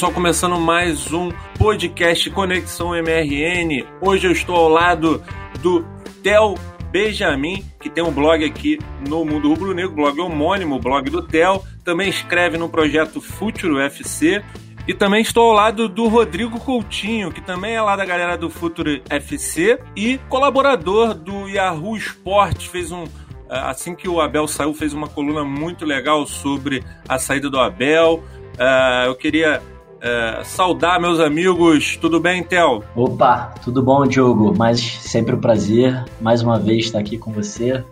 [0.00, 3.84] pessoal, começando mais um podcast Conexão MRN.
[4.00, 5.22] Hoje eu estou ao lado
[5.60, 5.84] do
[6.22, 6.54] Theo
[6.90, 11.62] Benjamin, que tem um blog aqui no Mundo Rubro Negro, blog homônimo, blog do Theo.
[11.84, 14.42] Também escreve no projeto Futuro FC.
[14.88, 18.48] E também estou ao lado do Rodrigo Coutinho, que também é lá da galera do
[18.48, 22.68] Futuro FC e colaborador do Yahoo Esportes.
[22.68, 23.04] Fez um.
[23.50, 28.24] Assim que o Abel saiu, fez uma coluna muito legal sobre a saída do Abel.
[28.54, 29.60] Uh, eu queria
[30.00, 31.96] uh, saudar meus amigos.
[31.96, 32.82] Tudo bem, Tel?
[32.96, 34.54] Opa, tudo bom, Diogo?
[34.56, 37.84] Mas sempre um prazer, mais uma vez, estar aqui com você.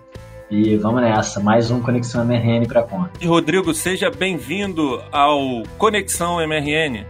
[0.50, 3.10] E vamos nessa, mais um Conexão MRN para conta.
[3.20, 7.04] E Rodrigo, seja bem-vindo ao Conexão MRN.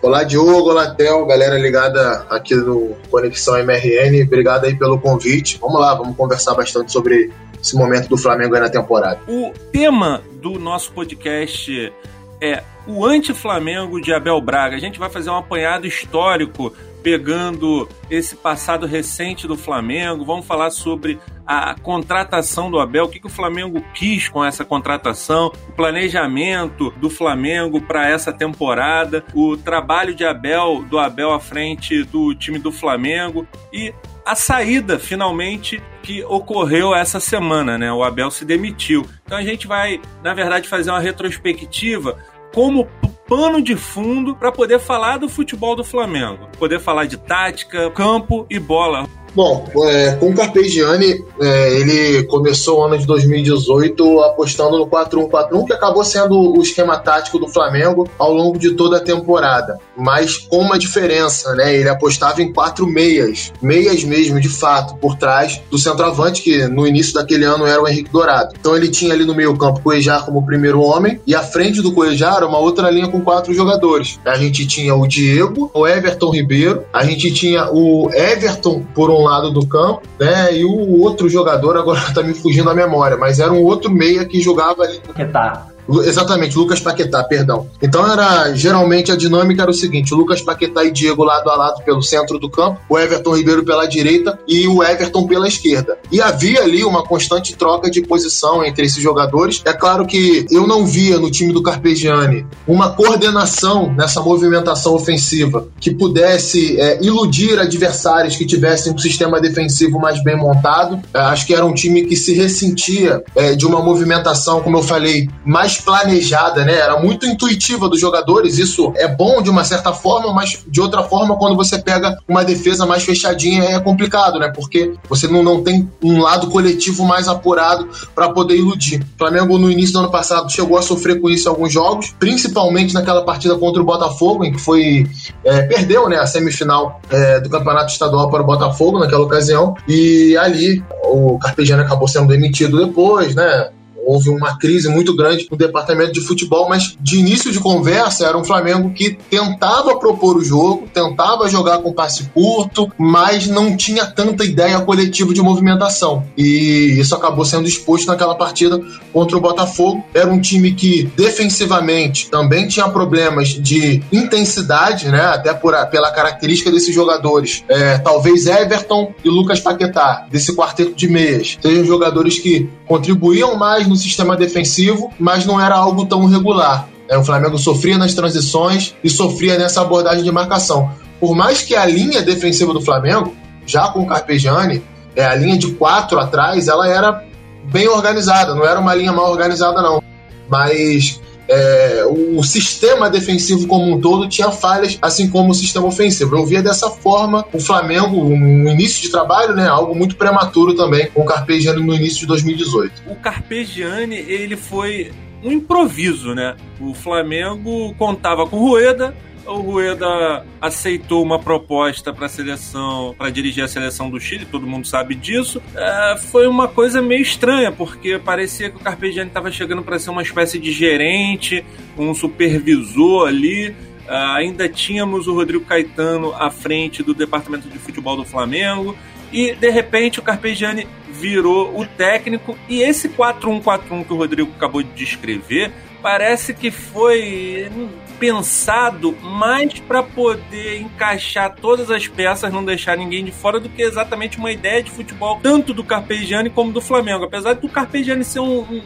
[0.00, 4.24] Olá, Diogo, olá, Theo, galera ligada aqui no Conexão MRN.
[4.24, 5.58] Obrigado aí pelo convite.
[5.60, 7.30] Vamos lá, vamos conversar bastante sobre
[7.62, 9.20] esse momento do Flamengo aí na temporada.
[9.28, 11.92] O tema do nosso podcast
[12.40, 14.76] é o anti-Flamengo de Abel Braga.
[14.76, 16.72] A gente vai fazer um apanhado histórico
[17.02, 20.24] pegando esse passado recente do Flamengo.
[20.24, 24.66] Vamos falar sobre a contratação do Abel, o que, que o Flamengo quis com essa
[24.66, 31.40] contratação, o planejamento do Flamengo para essa temporada, o trabalho de Abel, do Abel à
[31.40, 33.94] frente do time do Flamengo e
[34.28, 37.90] a saída finalmente que ocorreu essa semana, né?
[37.90, 39.06] O Abel se demitiu.
[39.24, 42.18] Então a gente vai, na verdade, fazer uma retrospectiva
[42.54, 42.86] como
[43.26, 48.46] pano de fundo para poder falar do futebol do Flamengo, poder falar de tática, campo
[48.50, 49.08] e bola.
[49.34, 55.66] Bom, é, com o Carpegiani, é, ele começou o ano de 2018 apostando no 4-1-4-1,
[55.66, 59.78] que acabou sendo o esquema tático do Flamengo ao longo de toda a temporada.
[59.96, 61.74] Mas com uma diferença, né?
[61.74, 66.86] Ele apostava em quatro meias, meias mesmo, de fato, por trás do centroavante, que no
[66.86, 68.54] início daquele ano era o Henrique Dourado.
[68.58, 72.44] Então ele tinha ali no meio-campo Coejar como primeiro homem, e à frente do Coejar
[72.44, 74.18] uma outra linha com quatro jogadores.
[74.24, 79.17] A gente tinha o Diego, o Everton Ribeiro, a gente tinha o Everton por um
[79.22, 80.56] lado do campo, né?
[80.56, 84.24] E o outro jogador, agora tá me fugindo a memória, mas era um outro meia
[84.24, 85.00] que jogava ali.
[85.14, 85.68] Que tá.
[86.04, 87.66] Exatamente, Lucas Paquetá, perdão.
[87.82, 91.82] Então era geralmente a dinâmica era o seguinte: Lucas Paquetá e Diego lado a lado
[91.82, 95.98] pelo centro do campo, o Everton Ribeiro pela direita e o Everton pela esquerda.
[96.12, 99.62] E havia ali uma constante troca de posição entre esses jogadores.
[99.64, 105.68] É claro que eu não via no time do Carpegiani uma coordenação nessa movimentação ofensiva
[105.80, 111.00] que pudesse é, iludir adversários que tivessem um sistema defensivo mais bem montado.
[111.14, 114.82] É, acho que era um time que se ressentia é, de uma movimentação, como eu
[114.82, 116.74] falei, mais planejada, né?
[116.74, 118.58] Era muito intuitiva dos jogadores.
[118.58, 122.44] Isso é bom de uma certa forma, mas de outra forma, quando você pega uma
[122.44, 124.50] defesa mais fechadinha, é complicado, né?
[124.54, 129.02] Porque você não, não tem um lado coletivo mais apurado para poder iludir.
[129.14, 132.14] O Flamengo, no início do ano passado, chegou a sofrer com isso em alguns jogos,
[132.18, 135.06] principalmente naquela partida contra o Botafogo, em que foi.
[135.44, 139.74] É, perdeu né, a semifinal é, do Campeonato Estadual para o Botafogo naquela ocasião.
[139.86, 143.70] E ali o Carpegiani acabou sendo demitido depois, né?
[144.08, 148.38] Houve uma crise muito grande no departamento de futebol, mas de início de conversa era
[148.38, 154.06] um Flamengo que tentava propor o jogo, tentava jogar com passe curto, mas não tinha
[154.06, 156.24] tanta ideia coletiva de movimentação.
[156.38, 158.80] E isso acabou sendo exposto naquela partida
[159.12, 160.02] contra o Botafogo.
[160.14, 165.20] Era um time que defensivamente também tinha problemas de intensidade, né?
[165.20, 167.62] Até por, pela característica desses jogadores.
[167.68, 173.86] É, talvez Everton e Lucas Paquetá, desse quarteto de meias, sejam jogadores que contribuíam mais
[173.86, 176.88] no sistema defensivo, mas não era algo tão regular.
[177.08, 180.90] É, o Flamengo sofria nas transições e sofria nessa abordagem de marcação.
[181.18, 183.34] Por mais que a linha defensiva do Flamengo,
[183.66, 184.82] já com o Carpegiani,
[185.16, 187.24] é, a linha de quatro atrás, ela era
[187.64, 190.02] bem organizada, não era uma linha mal organizada, não.
[190.48, 196.36] Mas é, o sistema defensivo como um todo tinha falhas, assim como o sistema ofensivo.
[196.36, 201.08] Eu via dessa forma o Flamengo, no início de trabalho, né, algo muito prematuro também,
[201.10, 203.02] com o Carpegiani no início de 2018.
[203.08, 205.10] O Carpegiani, ele foi
[205.42, 206.56] um improviso, né?
[206.80, 209.14] O Flamengo contava com Rueda,
[209.48, 214.66] o Rueda aceitou uma proposta para a seleção, para dirigir a seleção do Chile, todo
[214.66, 215.62] mundo sabe disso.
[215.74, 220.10] É, foi uma coisa meio estranha, porque parecia que o Carpegiani estava chegando para ser
[220.10, 221.64] uma espécie de gerente,
[221.96, 223.70] um supervisor ali.
[224.08, 228.96] Uh, ainda tínhamos o Rodrigo Caetano à frente do departamento de futebol do Flamengo.
[229.30, 232.56] E de repente o Carpegiani virou o técnico.
[232.68, 235.70] E esse 4-1-4-1 que o Rodrigo acabou de descrever
[236.02, 237.70] parece que foi
[238.18, 243.82] pensado mais para poder encaixar todas as peças, não deixar ninguém de fora, do que
[243.82, 247.24] exatamente uma ideia de futebol, tanto do Carpegiani como do Flamengo.
[247.24, 248.82] Apesar do Carpegiani ser um, um,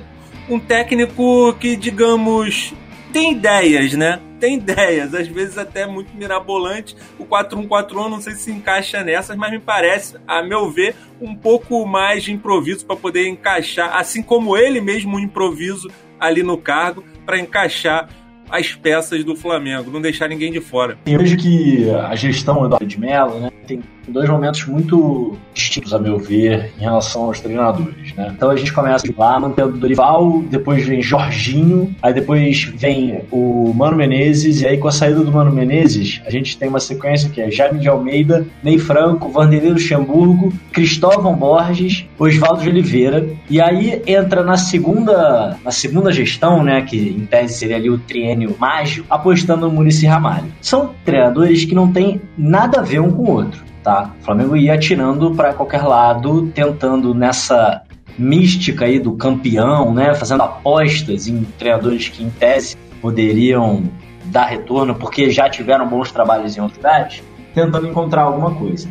[0.51, 2.75] um técnico que, digamos,
[3.13, 4.21] tem ideias, né?
[4.43, 6.97] tem ideias, às vezes até muito mirabolante.
[7.17, 11.87] O 4-1-4-1 não sei se encaixa nessas, mas me parece, a meu ver, um pouco
[11.87, 15.89] mais de improviso para poder encaixar, assim como ele mesmo um improviso
[16.19, 18.09] ali no cargo para encaixar
[18.53, 20.99] as peças do Flamengo, não deixar ninguém de fora.
[21.07, 25.99] Eu vejo que a gestão do de Mello né, tem dois momentos muito distintos, a
[25.99, 28.15] meu ver, em relação aos treinadores.
[28.15, 28.33] Né?
[28.35, 33.97] Então a gente começa lá mantendo Dorival, depois vem Jorginho, aí depois vem o Mano
[33.97, 37.41] Menezes, e aí com a saída do Mano Menezes, a gente tem uma sequência que
[37.41, 44.03] é Jaime de Almeida, Ney Franco, Vanderlei Luxemburgo, Cristóvão Borges, Oswaldo de Oliveira, e aí
[44.07, 49.07] entra na segunda, na segunda gestão, né, que em tese seria ali o triênio mágico,
[49.11, 50.47] apostando no Murici Ramalho.
[50.61, 54.11] São treinadores que não têm nada a ver um com o outro tá?
[54.21, 57.83] O Flamengo ia atirando para qualquer lado, tentando nessa
[58.19, 60.15] mística aí do campeão, né?
[60.15, 63.85] Fazendo apostas em treinadores que em tese poderiam
[64.27, 67.23] dar retorno porque já tiveram bons trabalhos em outros lugares,
[67.55, 68.89] tentando encontrar alguma coisa.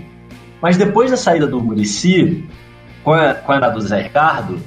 [0.61, 2.45] Mas depois da saída do Murici,
[3.03, 4.59] com a, com a do Zé Ricardo,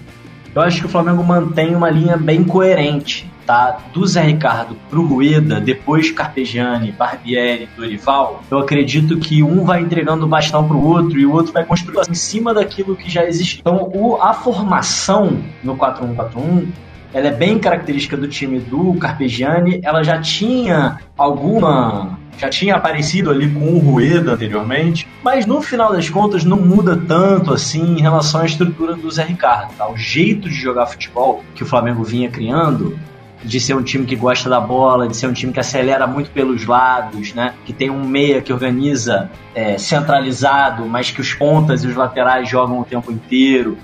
[0.54, 3.78] eu acho que o Flamengo mantém uma linha bem coerente tá?
[3.92, 10.24] Do Zé Ricardo pro Rueda, depois Carpegiani, Barbieri, Dorival, eu acredito que um vai entregando
[10.24, 13.60] o bastão pro outro e o outro vai construindo em cima daquilo que já existe.
[13.60, 16.66] Então, o, a formação no 4-1-4-1
[17.12, 23.30] ela é bem característica do time do Carpegiani, ela já tinha alguma já tinha aparecido
[23.30, 28.00] ali com o Rueda anteriormente, mas no final das contas não muda tanto assim em
[28.00, 29.72] relação à estrutura do Zé Ricardo.
[29.76, 29.88] Tá?
[29.88, 32.98] O jeito de jogar futebol que o Flamengo vinha criando
[33.44, 36.30] de ser um time que gosta da bola, de ser um time que acelera muito
[36.30, 37.54] pelos lados, né?
[37.64, 42.48] Que tem um meia que organiza é, centralizado, mas que os pontas e os laterais
[42.48, 43.76] jogam o tempo inteiro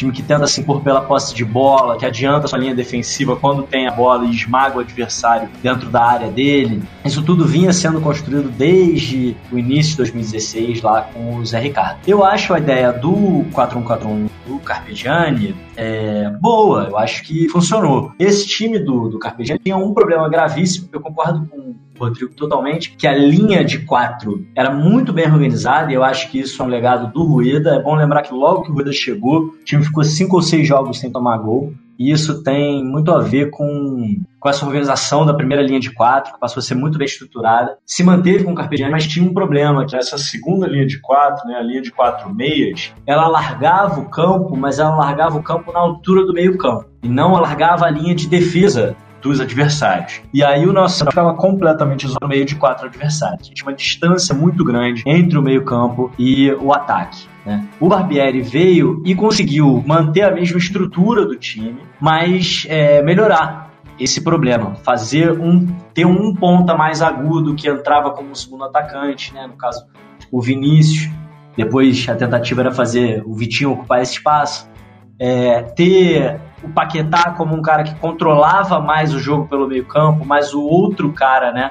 [0.00, 3.62] time que tenta se impor pela posse de bola, que adianta sua linha defensiva quando
[3.62, 6.82] tem a bola e esmaga o adversário dentro da área dele.
[7.04, 11.98] Isso tudo vinha sendo construído desde o início de 2016 lá com o Zé Ricardo.
[12.06, 18.12] Eu acho a ideia do 4-1-4-1 do Carpegiani é, boa, eu acho que funcionou.
[18.18, 23.06] Esse time do, do Carpegiani tinha um problema gravíssimo, eu concordo com Rodrigo totalmente, que
[23.06, 26.68] a linha de quatro era muito bem organizada e eu acho que isso é um
[26.68, 27.74] legado do Rueda.
[27.76, 30.66] É bom lembrar que logo que o Rueda chegou, o time ficou cinco ou seis
[30.66, 31.72] jogos sem tomar gol.
[32.00, 36.32] E isso tem muito a ver com, com essa organização da primeira linha de quatro,
[36.32, 37.76] que passou a ser muito bem estruturada.
[37.84, 41.56] Se manteve com o Carpegiani, mas tinha um problema, essa segunda linha de quatro, né,
[41.56, 45.78] a linha de quatro meias, ela alargava o campo, mas ela alargava o campo na
[45.78, 46.86] altura do meio campo.
[47.02, 50.20] E não alargava a linha de defesa dos adversários.
[50.32, 53.48] E aí o nosso ficava completamente isolado no meio de quatro adversários.
[53.48, 57.28] Tinha uma distância muito grande entre o meio-campo e o ataque.
[57.44, 57.66] Né?
[57.78, 64.22] O Barbieri veio e conseguiu manter a mesma estrutura do time, mas é, melhorar esse
[64.22, 69.46] problema, fazer um ter um ponta mais agudo que entrava como segundo atacante, né?
[69.46, 69.84] no caso
[70.30, 71.10] o Vinícius.
[71.56, 74.70] Depois a tentativa era fazer o Vitinho ocupar esse espaço,
[75.18, 80.24] é, ter o Paquetá como um cara que controlava mais o jogo pelo meio campo,
[80.24, 81.70] mas o outro cara, né,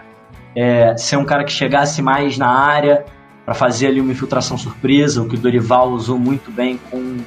[0.55, 3.05] é, ser um cara que chegasse mais na área
[3.45, 7.17] para fazer ali uma infiltração surpresa, o que o Dorival usou muito bem com,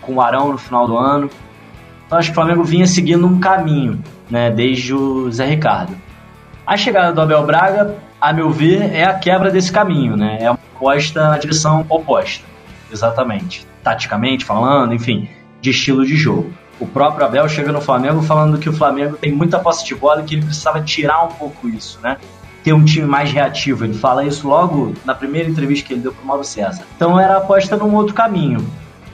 [0.00, 1.30] com o Arão no final do ano.
[2.06, 5.96] Então acho que o Flamengo vinha seguindo um caminho, né, desde o Zé Ricardo.
[6.66, 10.38] A chegada do Abel Braga, a meu ver, é a quebra desse caminho, né?
[10.40, 12.44] É uma aposta na direção oposta,
[12.90, 13.66] exatamente.
[13.82, 15.28] Taticamente falando, enfim,
[15.60, 16.52] de estilo de jogo.
[16.82, 20.20] O próprio Abel chega no Flamengo falando que o Flamengo tem muita posse de bola
[20.20, 22.16] e que ele precisava tirar um pouco isso, né?
[22.64, 23.84] Ter um time mais reativo.
[23.84, 26.84] Ele fala isso logo na primeira entrevista que ele deu para o Mauro César.
[26.96, 28.66] Então era aposta num outro caminho,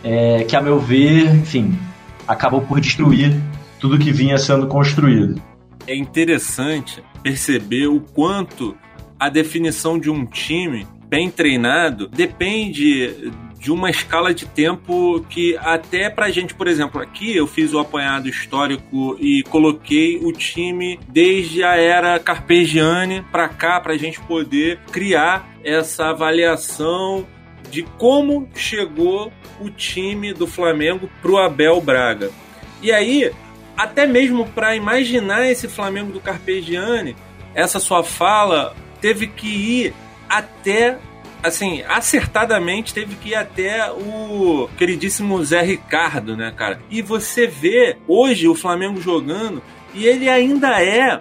[0.03, 1.79] é, que a meu ver, enfim,
[2.27, 3.39] acabou por destruir
[3.79, 5.39] tudo que vinha sendo construído.
[5.87, 8.75] É interessante perceber o quanto
[9.21, 16.09] a definição de um time bem treinado depende de uma escala de tempo que até
[16.09, 21.65] pra gente, por exemplo, aqui eu fiz o apanhado histórico e coloquei o time desde
[21.65, 27.27] a era Carpegiani para cá pra gente poder criar essa avaliação
[27.69, 32.31] de como chegou o time do Flamengo pro Abel Braga.
[32.81, 33.33] E aí,
[33.77, 37.17] até mesmo para imaginar esse Flamengo do Carpegiani,
[37.55, 39.95] essa sua fala teve que ir
[40.29, 40.99] até
[41.49, 46.81] assim, acertadamente teve que ir até o queridíssimo Zé Ricardo, né, cara?
[46.91, 49.63] E você vê hoje o Flamengo jogando
[49.95, 51.21] e ele ainda é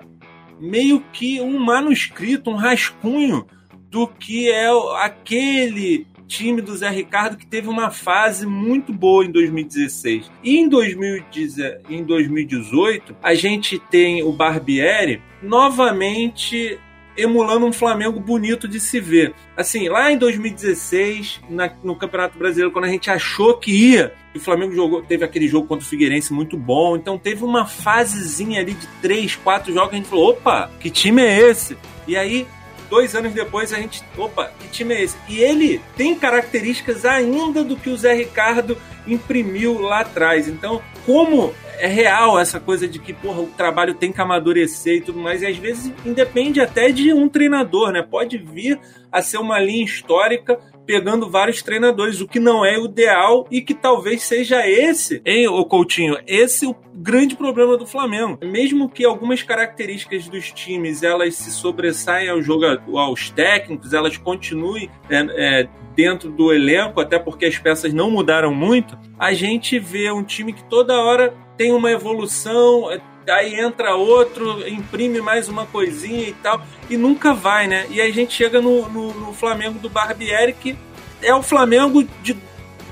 [0.60, 3.46] meio que um manuscrito, um rascunho
[3.90, 4.68] do que é
[5.02, 10.30] aquele time do Zé Ricardo que teve uma fase muito boa em 2016.
[10.44, 16.78] E em, 2018, a gente tem o Barbieri novamente
[17.18, 19.34] emulando um Flamengo bonito de se ver.
[19.56, 24.40] Assim, lá em 2016, na, no Campeonato Brasileiro, quando a gente achou que ia, o
[24.40, 28.74] Flamengo jogou, teve aquele jogo contra o Figueirense muito bom, então teve uma fasezinha ali
[28.74, 31.76] de três, quatro jogos a gente falou: opa, que time é esse?
[32.08, 32.48] E aí
[32.90, 35.18] dois anos depois a gente, opa, que time é esse?
[35.28, 40.48] E ele tem características ainda do que o Zé Ricardo imprimiu lá atrás.
[40.48, 45.02] Então, como é real essa coisa de que, porra, o trabalho tem que amadurecer e
[45.02, 48.02] tudo mais, e às vezes independe até de um treinador, né?
[48.02, 48.80] Pode vir
[49.12, 53.62] a ser uma linha histórica pegando vários treinadores, o que não é o ideal e
[53.62, 58.40] que talvez seja esse, hein, o Coutinho, esse o grande problema do Flamengo.
[58.42, 64.90] Mesmo que algumas características dos times elas se sobressaem ao jogo, aos técnicos, elas continuem
[65.10, 70.10] é, é, dentro do elenco, até porque as peças não mudaram muito, a gente vê
[70.10, 72.90] um time que toda hora tem uma evolução,
[73.36, 77.86] aí entra outro, imprime mais uma coisinha e tal, e nunca vai, né?
[77.90, 80.78] E aí a gente chega no, no, no Flamengo do Barbieri, que
[81.22, 82.38] é o Flamengo de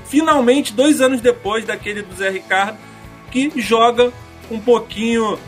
[0.06, 2.78] finalmente, dois anos depois daquele do Zé Ricardo,
[3.30, 4.12] que joga
[4.50, 5.38] um pouquinho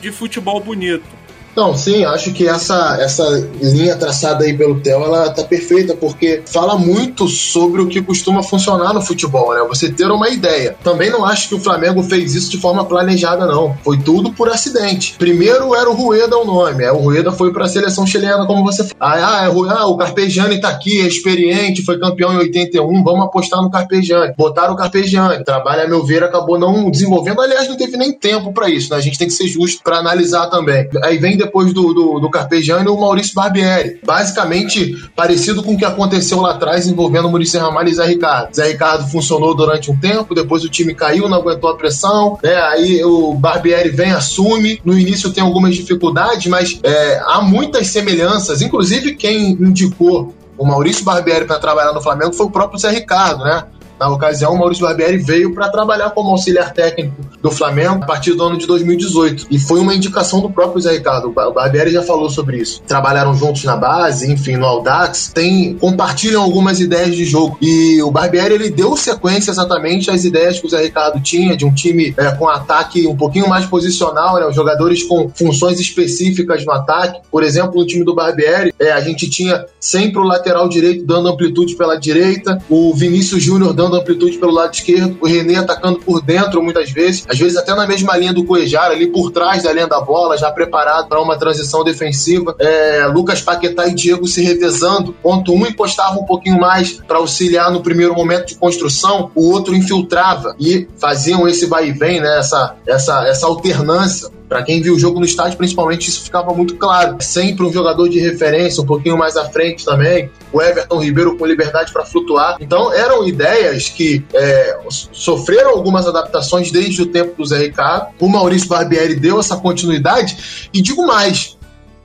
[0.00, 1.17] de futebol bonito.
[1.56, 6.42] Não, sim, acho que essa, essa linha traçada aí pelo Theo, ela tá perfeita, porque
[6.46, 9.60] fala muito sobre o que costuma funcionar no futebol, né?
[9.68, 10.76] Você ter uma ideia.
[10.84, 13.76] Também não acho que o Flamengo fez isso de forma planejada, não.
[13.82, 15.16] Foi tudo por acidente.
[15.18, 18.64] Primeiro era o Rueda o nome, é, o Rueda foi para a seleção chilena, como
[18.64, 18.96] você falou.
[19.00, 23.60] Ah, é, ah, o Carpegiani tá aqui, é experiente, foi campeão em 81, vamos apostar
[23.62, 24.34] no Carpegiani.
[24.36, 25.44] Botaram o Carpegiani.
[25.44, 27.40] Trabalho, a meu ver, acabou não desenvolvendo.
[27.40, 28.96] Aliás, não teve nem tempo para isso, né?
[28.96, 30.88] A gente tem que ser justo para analisar também.
[31.02, 34.00] Aí vem depois do, do, do Carpegiani, o Maurício Barbieri.
[34.04, 38.54] Basicamente, parecido com o que aconteceu lá atrás envolvendo o Maurício Ramalho e Zé Ricardo.
[38.54, 42.56] Zé Ricardo funcionou durante um tempo, depois o time caiu, não aguentou a pressão, né?
[42.56, 44.80] aí o Barbieri vem, assume.
[44.84, 48.60] No início tem algumas dificuldades, mas é, há muitas semelhanças.
[48.60, 53.44] Inclusive, quem indicou o Maurício Barbieri para trabalhar no Flamengo foi o próprio Zé Ricardo,
[53.44, 53.64] né?
[53.98, 58.34] Na ocasião, o Maurício Barbieri veio para trabalhar como auxiliar técnico do Flamengo a partir
[58.34, 59.46] do ano de 2018.
[59.50, 61.28] E foi uma indicação do próprio Zé Ricardo.
[61.28, 62.82] O Barbieri já falou sobre isso.
[62.86, 67.58] Trabalharam juntos na base, enfim, no Audax, tem, compartilham algumas ideias de jogo.
[67.60, 71.64] E o Barbieri ele deu sequência exatamente às ideias que o Zé Ricardo tinha de
[71.64, 74.46] um time é, com ataque um pouquinho mais posicional, né?
[74.46, 77.20] Os jogadores com funções específicas no ataque.
[77.30, 81.28] Por exemplo, no time do Barbieri, é, a gente tinha sempre o lateral direito dando
[81.28, 86.20] amplitude pela direita, o Vinícius Júnior dando amplitude pelo lado esquerdo, o René atacando por
[86.20, 89.72] dentro muitas vezes, às vezes até na mesma linha do Cuejar, ali por trás da
[89.72, 92.54] linha da bola, já preparado para uma transição defensiva.
[92.58, 97.70] É, Lucas Paquetá e Diego se revezando, ponto um encostava um pouquinho mais para auxiliar
[97.70, 102.38] no primeiro momento de construção, o outro infiltrava e faziam esse vai e vem, né,
[102.38, 106.76] essa, essa, essa alternância para quem viu o jogo no estádio, principalmente, isso ficava muito
[106.76, 107.16] claro.
[107.20, 110.30] Sempre um jogador de referência, um pouquinho mais à frente também.
[110.52, 112.56] O Everton Ribeiro com liberdade para flutuar.
[112.60, 118.08] Então, eram ideias que é, sofreram algumas adaptações desde o tempo do Zé Ricardo.
[118.18, 120.68] O Maurício Barbieri deu essa continuidade.
[120.72, 121.58] E digo mais,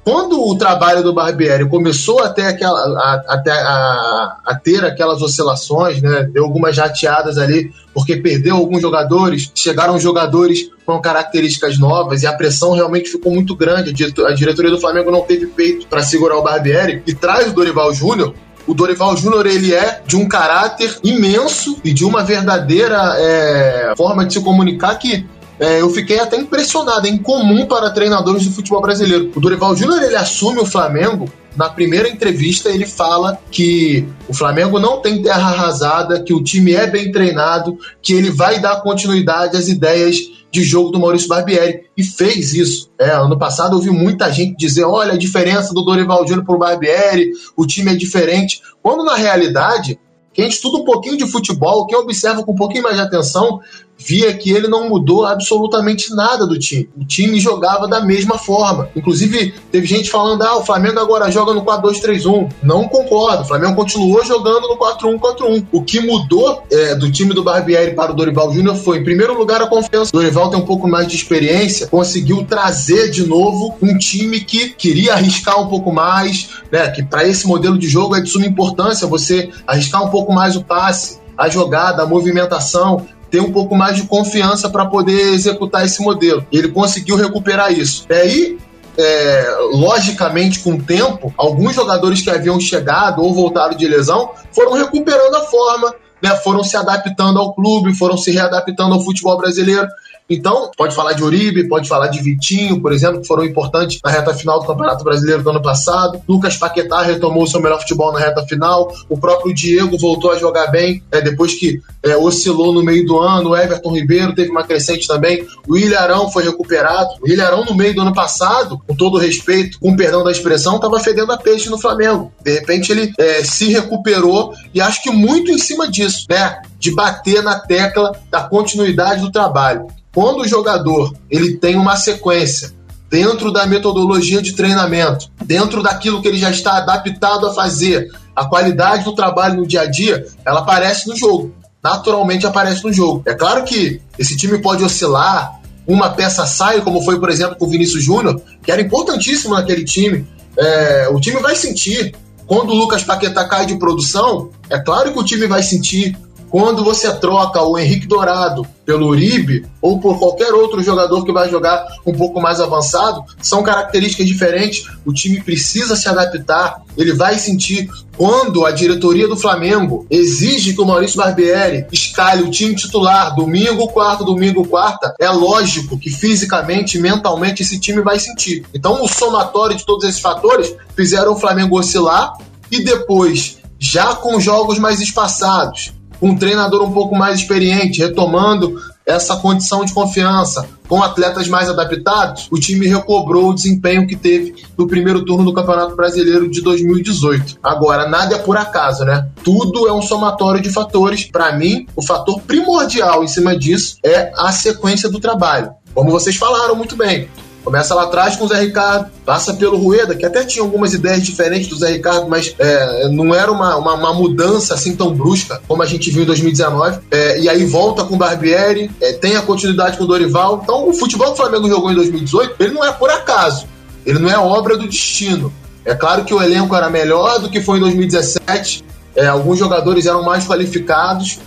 [0.04, 6.02] quando o trabalho do Barbieri começou a ter, aquela, a, a, a, ter aquelas oscilações,
[6.02, 12.28] né, deu algumas jateadas ali, porque perdeu alguns jogadores, chegaram jogadores com características novas e
[12.28, 13.92] a pressão realmente ficou muito grande.
[14.26, 17.94] A diretoria do Flamengo não teve peito para segurar o Barbieri e traz o Dorival
[17.94, 18.34] Júnior.
[18.66, 24.26] O Dorival Júnior ele é de um caráter imenso e de uma verdadeira é, forma
[24.26, 25.26] de se comunicar que
[25.64, 29.32] é, eu fiquei até impressionado, é incomum para treinadores do futebol brasileiro.
[29.34, 31.32] O Dorival Júnior ele assume o Flamengo.
[31.56, 36.74] Na primeira entrevista, ele fala que o Flamengo não tem terra arrasada, que o time
[36.74, 40.18] é bem treinado, que ele vai dar continuidade às ideias
[40.52, 41.86] de jogo do Maurício Barbieri.
[41.96, 42.90] E fez isso.
[43.00, 46.56] É, ano passado eu vi muita gente dizer: olha, a diferença do Dorival Júnior para
[46.56, 48.62] o Barbieri, o time é diferente.
[48.82, 49.98] Quando na realidade,
[50.34, 53.62] quem estuda um pouquinho de futebol, quem observa com um pouquinho mais de atenção,
[53.98, 56.90] via que ele não mudou absolutamente nada do time.
[56.98, 58.90] O time jogava da mesma forma.
[58.96, 62.52] Inclusive, teve gente falando: ah, o Flamengo agora joga no 4-2-3-1.
[62.62, 63.44] Não concordo.
[63.44, 65.68] O Flamengo continuou jogando no 4-1-4-1.
[65.72, 69.38] O que mudou é, do time do Barbieri para o Dorival Júnior foi, em primeiro
[69.38, 70.12] lugar, a confiança.
[70.14, 74.70] O Dorival tem um pouco mais de experiência, conseguiu trazer de novo um time que
[74.70, 76.90] queria arriscar um pouco mais, né?
[76.90, 80.56] Que para esse modelo de jogo é de suma importância você arriscar um pouco mais
[80.56, 85.84] o passe, a jogada, a movimentação, ter um pouco mais de confiança para poder executar
[85.84, 86.46] esse modelo.
[86.52, 88.06] Ele conseguiu recuperar isso.
[88.08, 88.58] E aí,
[88.96, 94.74] é, logicamente, com o tempo, alguns jogadores que haviam chegado ou voltado de lesão foram
[94.74, 99.88] recuperando a forma, né, foram se adaptando ao clube, foram se readaptando ao futebol brasileiro.
[100.30, 104.10] Então, pode falar de Uribe, pode falar de Vitinho, por exemplo, que foram importantes na
[104.10, 106.22] reta final do Campeonato Brasileiro do ano passado.
[106.28, 108.92] Lucas Paquetá retomou o seu melhor futebol na reta final.
[109.10, 113.20] O próprio Diego voltou a jogar bem é, depois que é, oscilou no meio do
[113.20, 113.52] ano.
[113.52, 115.46] O Everton Ribeiro teve uma crescente também.
[115.68, 117.10] O Ilharão foi recuperado.
[117.22, 121.00] O Ilharão, no meio do ano passado, com todo respeito, com perdão da expressão, estava
[121.00, 122.32] fedendo a peixe no Flamengo.
[122.44, 126.62] De repente ele é, se recuperou e acho que muito em cima disso, né?
[126.80, 129.88] De bater na tecla da continuidade do trabalho.
[130.14, 132.72] Quando o jogador ele tem uma sequência
[133.10, 138.46] dentro da metodologia de treinamento, dentro daquilo que ele já está adaptado a fazer, a
[138.46, 141.54] qualidade do trabalho no dia a dia, ela aparece no jogo.
[141.84, 143.24] Naturalmente aparece no jogo.
[143.26, 147.66] É claro que esse time pode oscilar, uma peça sai, como foi, por exemplo, com
[147.66, 150.26] o Vinícius Júnior, que era importantíssimo naquele time.
[150.58, 152.16] É, o time vai sentir.
[152.46, 156.18] Quando o Lucas Paquetá cai de produção, é claro que o time vai sentir
[156.54, 161.50] quando você troca o Henrique Dourado pelo Uribe ou por qualquer outro jogador que vai
[161.50, 164.86] jogar um pouco mais avançado, são características diferentes.
[165.04, 166.84] O time precisa se adaptar.
[166.96, 172.52] Ele vai sentir quando a diretoria do Flamengo exige que o Maurício Barbieri escale o
[172.52, 175.16] time titular domingo, quarto, domingo, quarta.
[175.20, 178.64] É lógico que fisicamente, mentalmente, esse time vai sentir.
[178.76, 182.34] Então, o somatório de todos esses fatores fizeram o Flamengo oscilar
[182.70, 185.94] e depois, já com jogos mais espaçados,
[186.24, 192.48] um treinador um pouco mais experiente, retomando essa condição de confiança, com atletas mais adaptados,
[192.50, 197.58] o time recobrou o desempenho que teve no primeiro turno do Campeonato Brasileiro de 2018.
[197.62, 199.28] Agora, nada é por acaso, né?
[199.44, 201.26] Tudo é um somatório de fatores.
[201.26, 205.72] Para mim, o fator primordial em cima disso é a sequência do trabalho.
[205.94, 207.28] Como vocês falaram muito bem,
[207.64, 211.24] Começa lá atrás com o Zé Ricardo, passa pelo Rueda, que até tinha algumas ideias
[211.24, 215.62] diferentes do Zé Ricardo, mas é, não era uma, uma, uma, mudança assim tão brusca
[215.66, 217.00] como a gente viu em 2019.
[217.10, 220.60] É, e aí volta com o Barbieri, é, tem a continuidade com o Dorival.
[220.62, 223.66] Então o futebol que o Flamengo jogou em 2018, ele não é por acaso,
[224.06, 225.52] ele não é obra do destino.
[225.86, 228.84] É claro que o elenco era melhor do que foi em 2017,
[229.16, 231.40] é, alguns jogadores eram mais qualificados,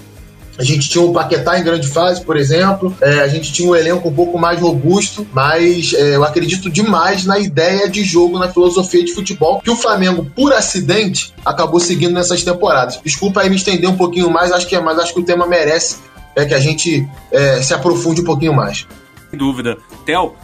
[0.59, 2.97] a gente tinha o Paquetá em grande fase, por exemplo.
[3.01, 7.25] É, a gente tinha um elenco um pouco mais robusto, mas é, eu acredito demais
[7.25, 12.13] na ideia de jogo, na filosofia de futebol que o Flamengo, por acidente, acabou seguindo
[12.13, 12.99] nessas temporadas.
[13.05, 15.47] Desculpa aí me estender um pouquinho mais, acho que é, mas acho que o tema
[15.47, 15.99] merece
[16.35, 18.87] é, que a gente é, se aprofunde um pouquinho mais.
[19.31, 19.77] Sem dúvida.
[20.05, 20.35] Theo,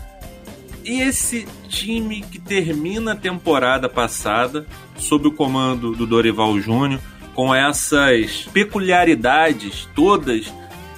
[0.85, 7.01] e esse time que termina a temporada passada sob o comando do Dorival Júnior?
[7.35, 10.53] Com essas peculiaridades todas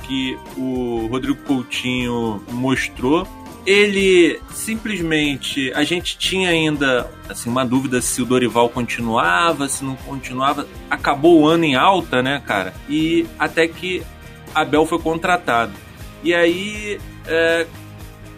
[0.06, 3.26] que o Rodrigo Coutinho mostrou.
[3.66, 5.72] Ele simplesmente.
[5.74, 10.66] A gente tinha ainda assim, uma dúvida se o Dorival continuava, se não continuava.
[10.90, 12.74] Acabou o ano em alta, né, cara?
[12.88, 14.02] E até que
[14.54, 15.72] Abel foi contratado.
[16.22, 17.66] E aí, é,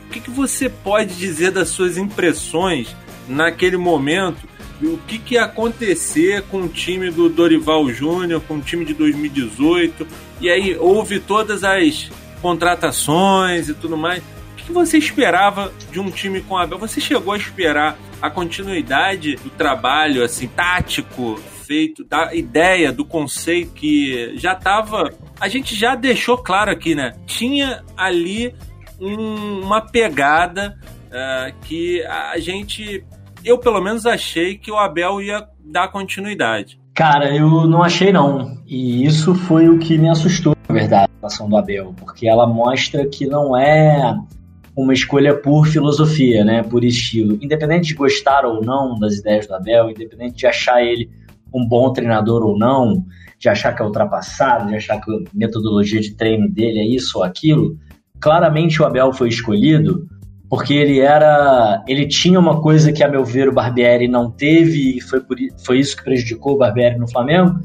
[0.06, 2.94] o que, que você pode dizer das suas impressões
[3.28, 4.48] naquele momento?
[4.82, 8.92] O que, que ia acontecer com o time do Dorival Júnior, com o time de
[8.94, 10.06] 2018.
[10.40, 12.10] E aí houve todas as
[12.42, 14.22] contratações e tudo mais.
[14.22, 16.78] O que, você esperava de um time com Abel?
[16.78, 23.72] Você chegou a esperar a continuidade do trabalho assim tático feito, da ideia, do conceito
[23.72, 25.12] que já estava.
[25.40, 27.14] A gente já deixou claro aqui, né?
[27.26, 28.54] Tinha ali
[29.00, 33.04] um, uma pegada uh, que a gente
[33.46, 36.80] eu pelo menos achei que o Abel ia dar continuidade.
[36.92, 38.58] Cara, eu não achei não.
[38.66, 42.46] E isso foi o que me assustou, na verdade, a ação do Abel, porque ela
[42.46, 44.18] mostra que não é
[44.74, 47.38] uma escolha por filosofia, né, por estilo.
[47.40, 51.08] Independente de gostar ou não das ideias do Abel, independente de achar ele
[51.54, 53.04] um bom treinador ou não,
[53.38, 57.18] de achar que é ultrapassado, de achar que a metodologia de treino dele é isso
[57.18, 57.78] ou aquilo,
[58.18, 60.08] claramente o Abel foi escolhido
[60.48, 64.96] porque ele era, ele tinha uma coisa que a meu ver o Barbieri não teve
[64.96, 67.58] e foi por, foi isso que prejudicou o Barbieri no Flamengo.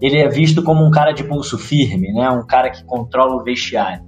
[0.00, 2.28] Ele é visto como um cara de pulso firme, né?
[2.30, 4.02] Um cara que controla o vestiário.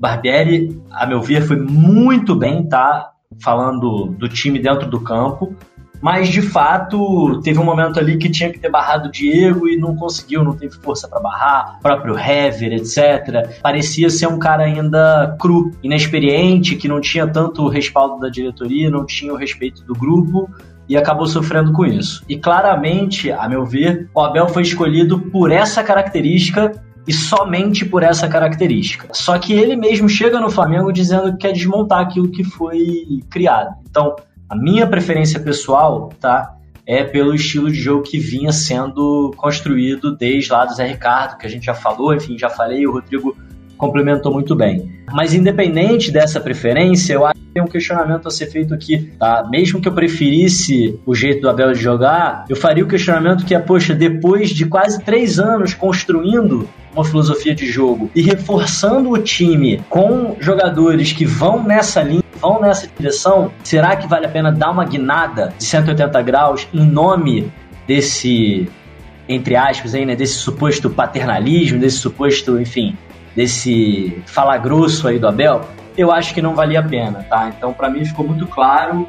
[0.00, 3.12] Barbieri, a meu ver, foi muito bem, tá?
[3.42, 5.54] Falando do time dentro do campo,
[6.00, 9.76] mas de fato teve um momento ali que tinha que ter barrado o Diego e
[9.76, 13.60] não conseguiu, não teve força para barrar, próprio Hever, etc.
[13.62, 18.90] Parecia ser um cara ainda cru, inexperiente, que não tinha tanto o respaldo da diretoria,
[18.90, 20.48] não tinha o respeito do grupo
[20.88, 22.24] e acabou sofrendo com isso.
[22.28, 26.72] E claramente, a meu ver, o Abel foi escolhido por essa característica
[27.06, 29.08] e somente por essa característica.
[29.12, 33.74] Só que ele mesmo chega no Flamengo dizendo que quer desmontar aquilo que foi criado.
[33.88, 34.14] Então,
[34.48, 36.54] A minha preferência pessoal, tá?
[36.86, 41.46] É pelo estilo de jogo que vinha sendo construído desde lá do Zé Ricardo, que
[41.46, 43.36] a gente já falou, enfim, já falei, o Rodrigo
[43.76, 44.90] complementou muito bem.
[45.12, 49.46] Mas independente dessa preferência, eu acho que tem um questionamento a ser feito aqui, tá?
[49.50, 53.54] Mesmo que eu preferisse o jeito do Abel de jogar, eu faria o questionamento que
[53.54, 59.18] é, poxa, depois de quase três anos construindo uma filosofia de jogo e reforçando o
[59.18, 64.50] time com jogadores que vão nessa linha, vão nessa direção, será que vale a pena
[64.50, 67.52] dar uma guinada de 180 graus em nome
[67.86, 68.68] desse
[69.28, 72.96] entre aspas aí, né, desse suposto paternalismo, desse suposto, enfim,
[73.36, 75.60] desse fala grosso aí do Abel,
[75.96, 77.52] eu acho que não valia a pena, tá?
[77.54, 79.06] Então, para mim ficou muito claro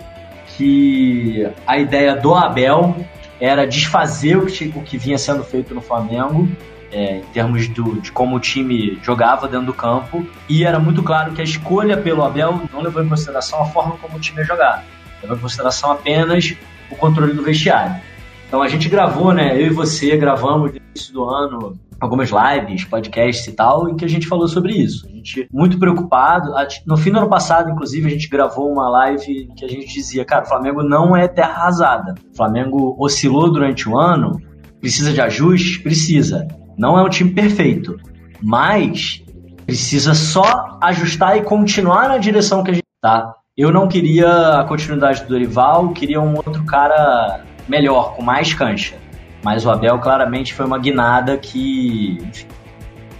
[0.57, 2.95] que a ideia do Abel
[3.39, 6.49] era desfazer o que, o que vinha sendo feito no Flamengo,
[6.91, 11.03] é, em termos do, de como o time jogava dentro do campo, e era muito
[11.03, 14.39] claro que a escolha pelo Abel não levou em consideração a forma como o time
[14.39, 14.83] ia jogar,
[15.21, 16.55] levou em consideração apenas
[16.89, 18.01] o controle do vestiário.
[18.47, 19.55] Então a gente gravou, né?
[19.55, 24.05] Eu e você gravamos no início do ano algumas lives, podcasts e tal, em que
[24.05, 25.05] a gente falou sobre isso.
[25.05, 26.51] A gente muito preocupado.
[26.85, 29.93] No fim do ano passado, inclusive, a gente gravou uma live em que a gente
[29.93, 32.15] dizia, cara, o Flamengo não é terra arrasada.
[32.33, 34.41] O Flamengo oscilou durante o ano,
[34.79, 35.77] precisa de ajustes?
[35.77, 36.47] Precisa.
[36.79, 37.99] Não é um time perfeito,
[38.41, 39.21] mas
[39.65, 43.35] precisa só ajustar e continuar na direção que a gente tá.
[43.57, 48.95] Eu não queria a continuidade do Dorival, queria um outro cara melhor, com mais cancha.
[49.43, 52.47] Mas o Abel claramente foi uma guinada que, enfim,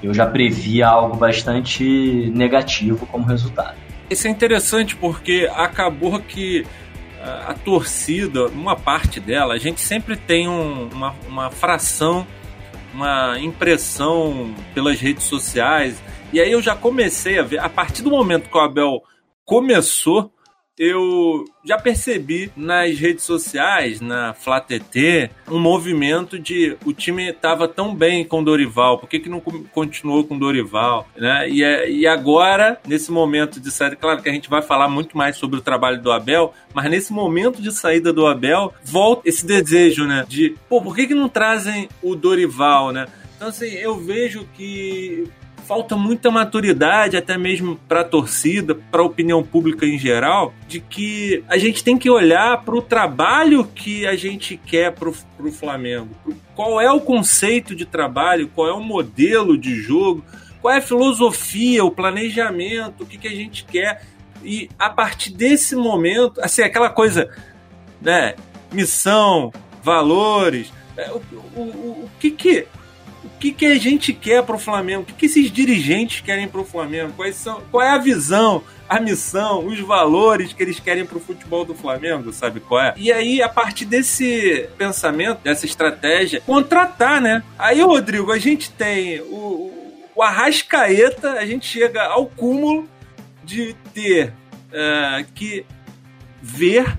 [0.01, 3.75] eu já previa algo bastante negativo como resultado.
[4.09, 6.65] Isso é interessante porque acabou que
[7.45, 12.25] a torcida, uma parte dela, a gente sempre tem um, uma, uma fração,
[12.93, 16.01] uma impressão pelas redes sociais.
[16.31, 19.01] E aí eu já comecei a ver, a partir do momento que o Abel
[19.45, 20.31] começou,
[20.79, 27.93] eu já percebi nas redes sociais, na FlaTT, um movimento de o time estava tão
[27.93, 31.05] bem com Dorival, por que, que não continuou com Dorival?
[31.17, 31.49] Né?
[31.49, 35.17] E, é, e agora, nesse momento de saída, claro que a gente vai falar muito
[35.17, 39.45] mais sobre o trabalho do Abel, mas nesse momento de saída do Abel, volta esse
[39.45, 40.25] desejo, né?
[40.29, 43.05] De, pô, por que, que não trazem o Dorival, né?
[43.35, 45.27] Então, assim, eu vejo que
[45.69, 50.79] falta muita maturidade, até mesmo para a torcida, para a opinião pública em geral, de
[50.79, 55.51] que a gente tem que olhar para o trabalho que a gente quer para o
[55.51, 56.09] Flamengo.
[56.55, 60.25] Qual é o conceito de trabalho, qual é o modelo de jogo,
[60.59, 64.01] qual é a filosofia, o planejamento, o que, que a gente quer.
[64.43, 67.29] E a partir desse momento, assim, aquela coisa,
[68.01, 68.33] né?
[68.71, 69.53] Missão,
[69.83, 71.21] valores, é, o,
[71.55, 72.67] o, o, o que que
[73.39, 76.59] que, que a gente quer para o Flamengo, o que, que esses dirigentes querem para
[76.61, 81.05] o Flamengo, Quais são, qual é a visão, a missão, os valores que eles querem
[81.05, 82.93] para o futebol do Flamengo, sabe qual é?
[82.97, 87.43] E aí, a partir desse pensamento, dessa estratégia, contratar, né?
[87.57, 89.71] Aí, Rodrigo, a gente tem o,
[90.13, 92.89] o Arrascaeta, a gente chega ao cúmulo
[93.43, 94.33] de ter
[94.69, 95.65] uh, que
[96.41, 96.97] ver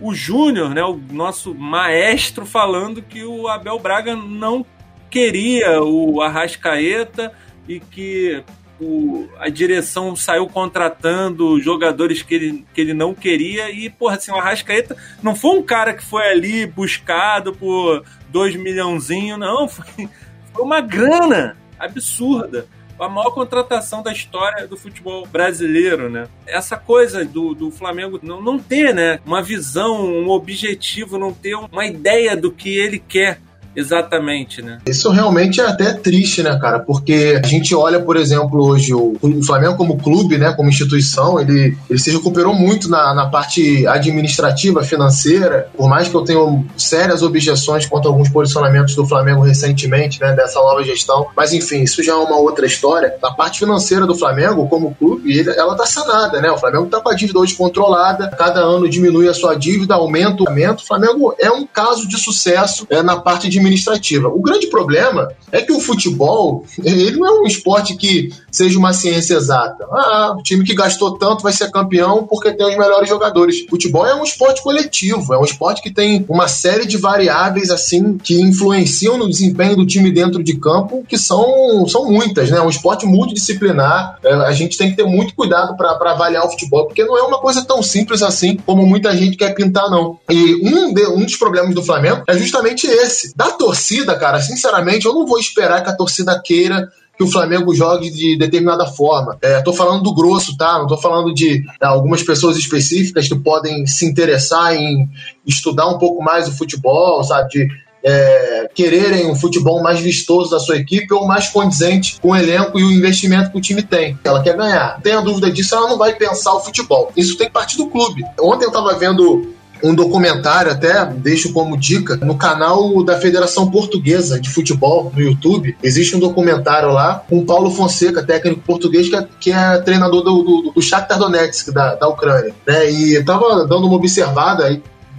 [0.00, 4.64] o Júnior, né, o nosso maestro, falando que o Abel Braga não
[5.10, 7.32] queria o Arrascaeta
[7.68, 8.42] e que
[8.80, 14.30] o, a direção saiu contratando jogadores que ele, que ele não queria e, porra, assim,
[14.30, 20.08] o Arrascaeta não foi um cara que foi ali buscado por dois milhãozinho, não, foi,
[20.52, 22.66] foi uma grana absurda.
[22.98, 26.26] A maior contratação da história do futebol brasileiro, né?
[26.44, 29.20] Essa coisa do, do Flamengo não, não ter, né?
[29.24, 33.40] Uma visão, um objetivo, não ter uma ideia do que ele quer
[33.78, 34.78] Exatamente, né?
[34.86, 36.80] Isso realmente é até triste, né, cara?
[36.80, 41.38] Porque a gente olha, por exemplo, hoje o, o Flamengo como clube, né, como instituição,
[41.38, 45.68] ele, ele se recuperou muito na, na parte administrativa, financeira.
[45.76, 50.32] Por mais que eu tenha sérias objeções quanto a alguns posicionamentos do Flamengo recentemente, né,
[50.32, 51.28] dessa nova gestão.
[51.36, 53.14] Mas enfim, isso já é uma outra história.
[53.22, 56.50] A parte financeira do Flamengo, como clube, ele, ela tá sanada, né?
[56.50, 60.42] O Flamengo tá com a dívida hoje controlada, cada ano diminui a sua dívida, aumenta
[60.42, 60.80] o aumento.
[60.80, 64.28] O Flamengo é um caso de sucesso é, na parte de administrativa.
[64.28, 68.92] O grande problema é que o futebol, ele não é um esporte que seja uma
[68.92, 69.86] ciência exata.
[69.90, 73.66] Ah, o time que gastou tanto vai ser campeão porque tem os melhores jogadores.
[73.68, 78.18] Futebol é um esporte coletivo, é um esporte que tem uma série de variáveis assim
[78.18, 82.58] que influenciam no desempenho do time dentro de campo, que são, são muitas, né?
[82.58, 84.18] É um esporte multidisciplinar.
[84.24, 87.22] É, a gente tem que ter muito cuidado para avaliar o futebol, porque não é
[87.22, 90.18] uma coisa tão simples assim como muita gente quer pintar, não.
[90.28, 93.36] E um, de, um dos problemas do Flamengo é justamente esse.
[93.36, 97.74] Da torcida, cara, sinceramente, eu não vou esperar que a torcida queira que o Flamengo
[97.74, 99.36] jogue de determinada forma.
[99.42, 100.78] É, tô falando do grosso, tá?
[100.78, 105.08] Não tô falando de é, algumas pessoas específicas que podem se interessar em
[105.44, 107.48] estudar um pouco mais o futebol, sabe?
[107.48, 107.68] De
[108.04, 112.78] é, quererem um futebol mais vistoso da sua equipe ou mais condizente com o elenco
[112.78, 114.16] e o investimento que o time tem.
[114.22, 115.00] Ela quer ganhar.
[115.02, 117.10] Tenha dúvida disso, ela não vai pensar o futebol.
[117.16, 118.24] Isso tem que partir do clube.
[118.40, 124.40] Ontem eu estava vendo um documentário, até deixo como dica, no canal da Federação Portuguesa
[124.40, 125.76] de Futebol, no YouTube.
[125.82, 130.42] Existe um documentário lá com Paulo Fonseca, técnico português, que é, que é treinador do,
[130.42, 132.54] do, do Shakhtar Donetsk, da, da Ucrânia.
[132.66, 132.90] Né?
[132.90, 134.70] E tava dando uma observada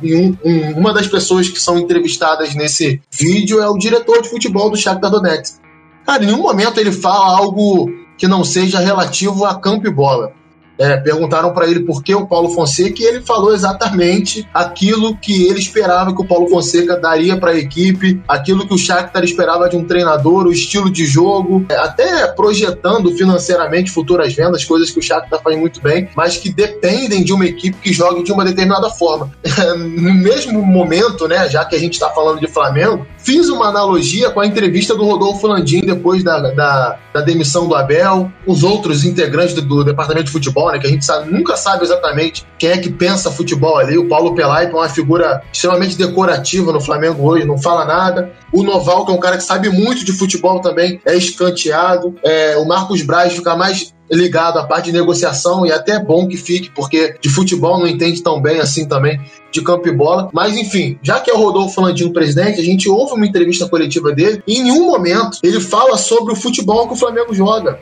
[0.01, 4.29] e um, um, uma das pessoas que são entrevistadas nesse vídeo é o diretor de
[4.29, 5.59] futebol do Shakhtar Donetsk.
[6.05, 10.33] Cara, em nenhum momento ele fala algo que não seja relativo a campo e bola.
[10.79, 15.45] É, perguntaram para ele por que o Paulo Fonseca e ele falou exatamente aquilo que
[15.47, 19.67] ele esperava que o Paulo Fonseca daria para a equipe, aquilo que o Shakhtar esperava
[19.67, 24.99] de um treinador, o estilo de jogo, é, até projetando financeiramente futuras vendas, coisas que
[24.99, 28.45] o Shakhtar faz muito bem, mas que dependem de uma equipe que jogue de uma
[28.45, 29.31] determinada forma.
[29.77, 34.29] no mesmo momento, né, já que a gente está falando de Flamengo, fiz uma analogia
[34.29, 39.03] com a entrevista do Rodolfo Landim depois da, da, da demissão do Abel, os outros
[39.03, 40.79] integrantes do, do departamento de futebol né?
[40.79, 43.97] Que a gente sabe, nunca sabe exatamente quem é que pensa futebol ali.
[43.97, 48.31] O Paulo Pelaipa é uma figura extremamente decorativa no Flamengo hoje, não fala nada.
[48.51, 52.15] O Noval, que é um cara que sabe muito de futebol também, é escanteado.
[52.23, 56.27] É, o Marcos Braz fica mais ligado à parte de negociação e até é bom
[56.27, 59.19] que fique, porque de futebol não entende tão bem assim também
[59.51, 60.29] de campo e bola.
[60.33, 64.11] Mas enfim, já que é o Rodolfo Landino presidente, a gente ouve uma entrevista coletiva
[64.11, 67.79] dele e em nenhum momento ele fala sobre o futebol que o Flamengo joga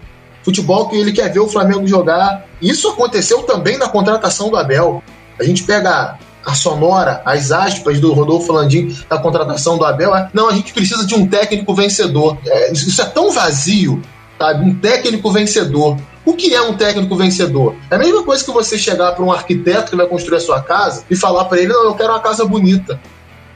[0.48, 2.46] futebol que ele quer ver o Flamengo jogar.
[2.62, 5.04] Isso aconteceu também na contratação do Abel.
[5.38, 10.16] A gente pega a sonora, as aspas do Rodolfo Landim na contratação do Abel.
[10.16, 12.38] É, não, a gente precisa de um técnico vencedor.
[12.46, 14.02] É, isso é tão vazio,
[14.40, 14.64] sabe?
[14.64, 15.98] Um técnico vencedor.
[16.24, 17.76] O que é um técnico vencedor?
[17.92, 20.62] É a mesma coisa que você chegar para um arquiteto que vai construir a sua
[20.62, 22.98] casa e falar para ele: não, eu quero uma casa bonita.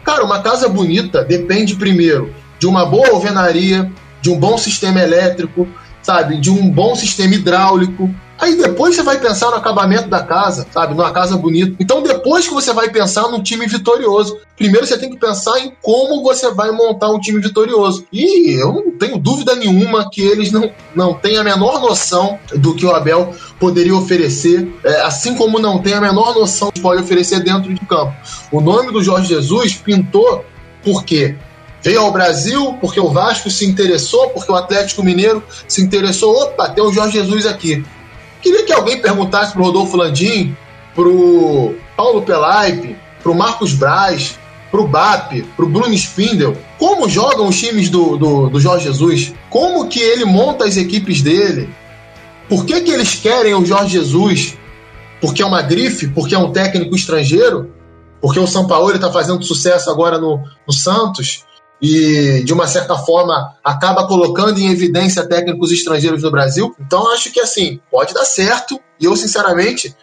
[0.03, 3.89] Cara, uma casa bonita depende primeiro de uma boa alvenaria,
[4.21, 5.65] de um bom sistema elétrico,
[6.11, 8.13] sabe, de um bom sistema hidráulico.
[8.37, 11.75] Aí depois você vai pensar no acabamento da casa, sabe, numa casa bonita.
[11.79, 15.71] Então depois que você vai pensar num time vitorioso, primeiro você tem que pensar em
[15.81, 18.03] como você vai montar um time vitorioso.
[18.11, 22.73] E eu não tenho dúvida nenhuma que eles não, não têm a menor noção do
[22.73, 26.81] que o Abel poderia oferecer, é, assim como não tem a menor noção do que
[26.81, 28.13] pode oferecer dentro de campo.
[28.51, 30.43] O nome do Jorge Jesus pintou
[30.83, 31.37] porque
[31.81, 36.35] Veio ao Brasil porque o Vasco se interessou, porque o Atlético Mineiro se interessou.
[36.35, 37.83] Opa, tem o Jorge Jesus aqui.
[38.41, 40.55] Queria que alguém perguntasse pro Rodolfo Landim,
[40.93, 44.37] pro Paulo Pelaipe, pro Marcos Braz,
[44.71, 49.87] pro BAP, pro Bruno Spindel, como jogam os times do, do, do Jorge Jesus, como
[49.87, 51.69] que ele monta as equipes dele,
[52.47, 54.57] por que, que eles querem o Jorge Jesus?
[55.19, 56.07] Porque é uma grife?
[56.07, 57.71] Porque é um técnico estrangeiro?
[58.21, 61.45] Porque o São Paulo está fazendo sucesso agora no, no Santos?
[61.81, 66.75] E, de uma certa forma, acaba colocando em evidência técnicos estrangeiros no Brasil.
[66.79, 68.79] Então, acho que, assim, pode dar certo.
[68.99, 69.95] E eu, sinceramente,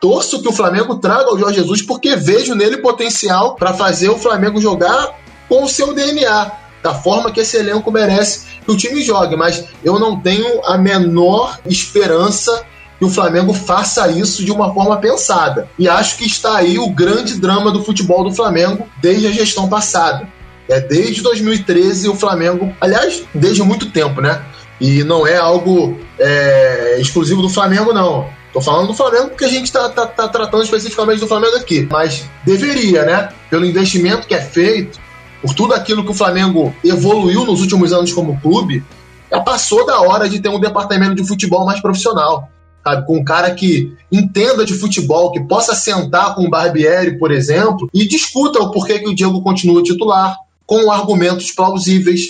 [0.00, 4.18] torço que o Flamengo traga o Jorge Jesus, porque vejo nele potencial para fazer o
[4.18, 5.14] Flamengo jogar
[5.46, 9.36] com o seu DNA, da forma que esse elenco merece que o time jogue.
[9.36, 12.64] Mas eu não tenho a menor esperança
[12.98, 15.68] que o Flamengo faça isso de uma forma pensada.
[15.78, 19.68] E acho que está aí o grande drama do futebol do Flamengo desde a gestão
[19.68, 20.26] passada.
[20.68, 24.42] É desde 2013 o Flamengo, aliás, desde muito tempo, né?
[24.80, 28.28] E não é algo é, exclusivo do Flamengo, não.
[28.52, 31.86] Tô falando do Flamengo porque a gente tá, tá, tá, tratando especificamente do Flamengo aqui.
[31.90, 33.28] Mas deveria, né?
[33.50, 34.98] Pelo investimento que é feito,
[35.42, 38.82] por tudo aquilo que o Flamengo evoluiu nos últimos anos como clube,
[39.30, 42.48] já passou da hora de ter um departamento de futebol mais profissional.
[42.82, 43.06] Sabe?
[43.06, 47.88] Com um cara que entenda de futebol, que possa sentar com o Barbieri, por exemplo,
[47.92, 52.22] e discuta o porquê que o Diego continua titular, com argumentos plausíveis.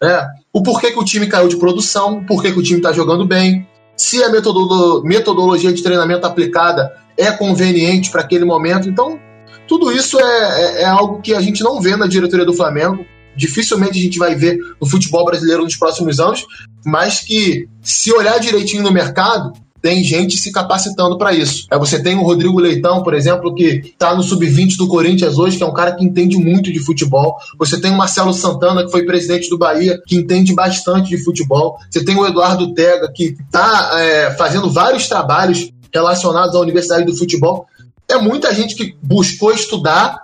[0.00, 0.26] Né?
[0.52, 3.26] O porquê que o time caiu de produção, o porquê que o time está jogando
[3.26, 3.66] bem,
[3.96, 8.88] se a metodolo metodologia de treinamento aplicada é conveniente para aquele momento.
[8.88, 9.18] Então,
[9.68, 13.04] tudo isso é, é, é, algo que a gente não vê na diretoria do Flamengo.
[13.34, 16.44] Dificilmente a gente vai ver no futebol brasileiro nos próximos anos,
[16.84, 21.66] mas que, se olhar direitinho no mercado, tem gente se capacitando para isso.
[21.68, 25.56] É, você tem o Rodrigo Leitão, por exemplo, que está no sub-20 do Corinthians hoje,
[25.56, 27.36] que é um cara que entende muito de futebol.
[27.58, 31.76] Você tem o Marcelo Santana, que foi presidente do Bahia, que entende bastante de futebol.
[31.90, 37.16] Você tem o Eduardo Tega, que está é, fazendo vários trabalhos relacionados à Universidade do
[37.16, 37.66] Futebol.
[38.08, 40.16] É muita gente que buscou estudar,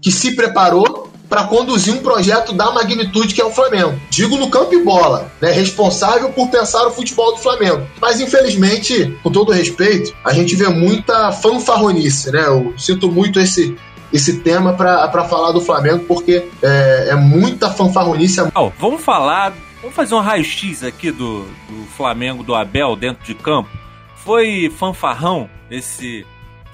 [0.00, 3.94] que se preparou para conduzir um projeto da magnitude que é o Flamengo.
[4.10, 5.52] Digo no campo e bola, né?
[5.52, 7.86] Responsável por pensar o futebol do Flamengo.
[8.00, 12.44] Mas infelizmente, com todo respeito, a gente vê muita fanfarronice, né?
[12.46, 13.76] Eu sinto muito esse
[14.12, 18.40] esse tema para falar do Flamengo, porque é, é muita fanfarronice.
[18.56, 23.36] Oh, vamos falar, vamos fazer um raio-x aqui do, do Flamengo, do Abel, dentro de
[23.36, 23.70] campo.
[24.16, 26.26] Foi fanfarrão esse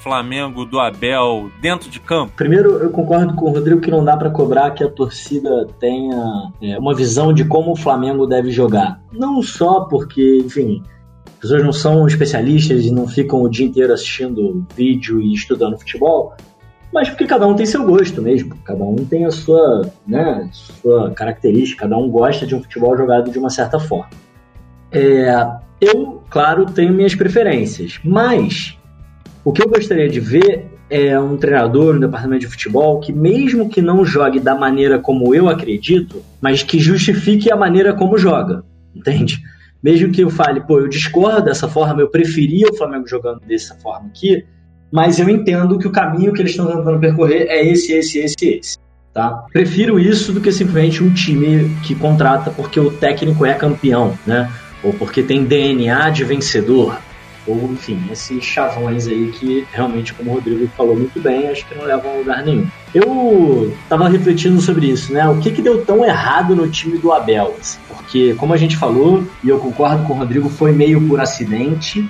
[0.07, 2.33] Flamengo do Abel dentro de campo?
[2.37, 6.53] Primeiro, eu concordo com o Rodrigo que não dá para cobrar que a torcida tenha
[6.62, 9.03] é, uma visão de como o Flamengo deve jogar.
[9.11, 10.81] Não só porque, enfim,
[11.27, 15.77] as pessoas não são especialistas e não ficam o dia inteiro assistindo vídeo e estudando
[15.77, 16.37] futebol,
[16.92, 21.11] mas porque cada um tem seu gosto mesmo, cada um tem a sua, né, sua
[21.11, 24.11] característica, cada um gosta de um futebol jogado de uma certa forma.
[24.92, 25.35] É,
[25.81, 28.79] eu, claro, tenho minhas preferências, mas
[29.46, 33.68] o que eu gostaria de ver é um treinador no departamento de futebol que, mesmo
[33.68, 38.64] que não jogue da maneira como eu acredito, mas que justifique a maneira como joga,
[38.92, 39.40] entende?
[39.80, 43.76] Mesmo que eu fale, pô, eu discordo dessa forma, eu preferia o Flamengo jogando dessa
[43.76, 44.44] forma aqui,
[44.90, 48.48] mas eu entendo que o caminho que eles estão tentando percorrer é esse, esse, esse,
[48.48, 48.78] esse.
[49.14, 49.44] Tá?
[49.52, 54.50] Prefiro isso do que simplesmente um time que contrata porque o técnico é campeão, né?
[54.82, 56.98] Ou porque tem DNA de vencedor
[57.46, 61.74] ou enfim, esses chavões aí que realmente, como o Rodrigo falou muito bem, acho que
[61.74, 62.66] não levam a lugar nenhum.
[62.94, 65.28] Eu tava refletindo sobre isso, né?
[65.28, 67.54] O que que deu tão errado no time do Abel?
[67.88, 72.09] Porque, como a gente falou, e eu concordo com o Rodrigo, foi meio por acidente,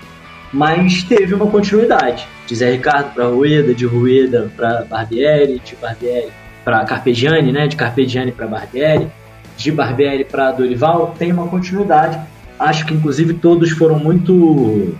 [0.52, 2.26] mas teve uma continuidade.
[2.46, 6.28] De Zé Ricardo para Rueda, de Rueda para Barbieri, de Barbieri
[6.64, 7.66] para Carpegiani, né?
[7.66, 9.08] De Carpegiani para Barbieri,
[9.56, 12.18] de Barbieri para Dorival, tem uma continuidade.
[12.58, 14.96] Acho que inclusive todos foram muito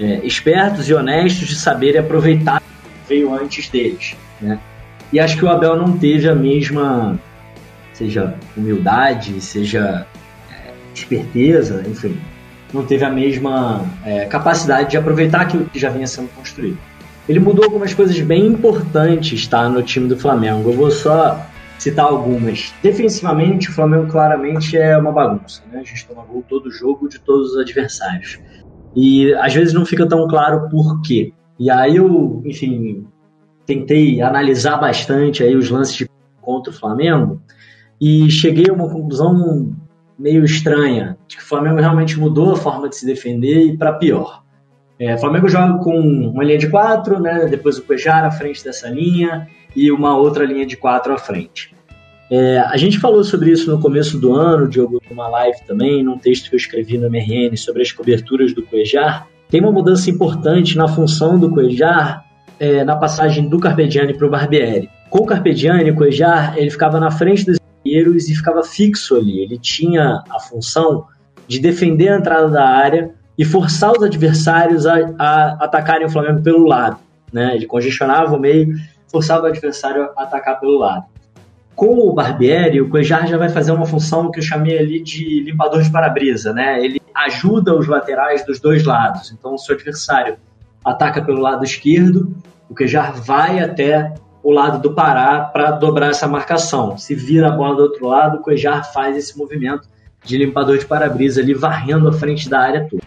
[0.00, 4.16] é, espertos e honestos de saberem aproveitar o que veio antes deles.
[4.40, 4.58] Né?
[5.12, 7.18] E acho que o Abel não teve a mesma,
[7.92, 10.06] seja humildade, seja
[10.50, 12.18] é, esperteza, enfim,
[12.72, 16.78] não teve a mesma é, capacidade de aproveitar aquilo que já vinha sendo construído.
[17.28, 20.70] Ele mudou algumas coisas bem importantes tá, no time do Flamengo.
[20.70, 21.44] Eu vou só
[21.78, 22.72] citar algumas.
[22.82, 25.62] Defensivamente, o Flamengo claramente é uma bagunça.
[25.70, 25.80] Né?
[25.80, 28.38] A gente toma gol todo jogo de todos os adversários.
[28.96, 31.32] E às vezes não fica tão claro por quê.
[31.58, 33.06] E aí eu, enfim,
[33.66, 37.42] tentei analisar bastante aí os lances de contra o Flamengo
[38.00, 39.74] e cheguei a uma conclusão
[40.18, 43.92] meio estranha, de que o Flamengo realmente mudou a forma de se defender e para
[43.92, 44.42] pior.
[44.98, 48.64] É, o Flamengo joga com uma linha de quatro, né, depois o Cuejar à frente
[48.64, 51.75] dessa linha e uma outra linha de quatro à frente.
[52.30, 56.18] É, a gente falou sobre isso no começo do ano, Diogo, numa live também, num
[56.18, 59.28] texto que eu escrevi no MRN sobre as coberturas do Cuejar.
[59.48, 62.24] Tem uma mudança importante na função do Cuejar
[62.58, 64.90] é, na passagem do Carpegiani para o Barbieri.
[65.08, 69.40] Com o Carpegiani, o Cuejar ele ficava na frente dos zagueiros e ficava fixo ali.
[69.40, 71.06] Ele tinha a função
[71.46, 76.42] de defender a entrada da área e forçar os adversários a, a atacarem o Flamengo
[76.42, 76.98] pelo lado.
[77.32, 77.54] Né?
[77.54, 78.74] Ele congestionava o meio,
[79.06, 81.04] forçava o adversário a atacar pelo lado.
[81.76, 85.42] Com o Barbieri, o Cuejar já vai fazer uma função que eu chamei ali de
[85.42, 86.82] limpador de para-brisa, né?
[86.82, 89.30] Ele ajuda os laterais dos dois lados.
[89.30, 90.38] Então, se o adversário
[90.82, 92.34] ataca pelo lado esquerdo,
[92.68, 96.96] o Cuejar vai até o lado do Pará para dobrar essa marcação.
[96.96, 99.86] Se vira a bola do outro lado, o Cuejar faz esse movimento
[100.24, 103.02] de limpador de para-brisa ali, varrendo a frente da área toda.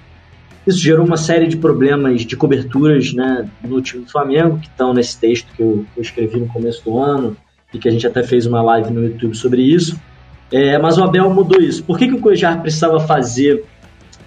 [0.67, 4.93] Isso gerou uma série de problemas de coberturas né, no time do Flamengo, que estão
[4.93, 7.35] nesse texto que eu, escrevi no começo do ano,
[7.73, 9.99] e que a gente até fez uma live no YouTube sobre isso.
[10.51, 11.83] É, mas o Abel mudou isso.
[11.83, 13.63] Por que, que o Cuejar precisava fazer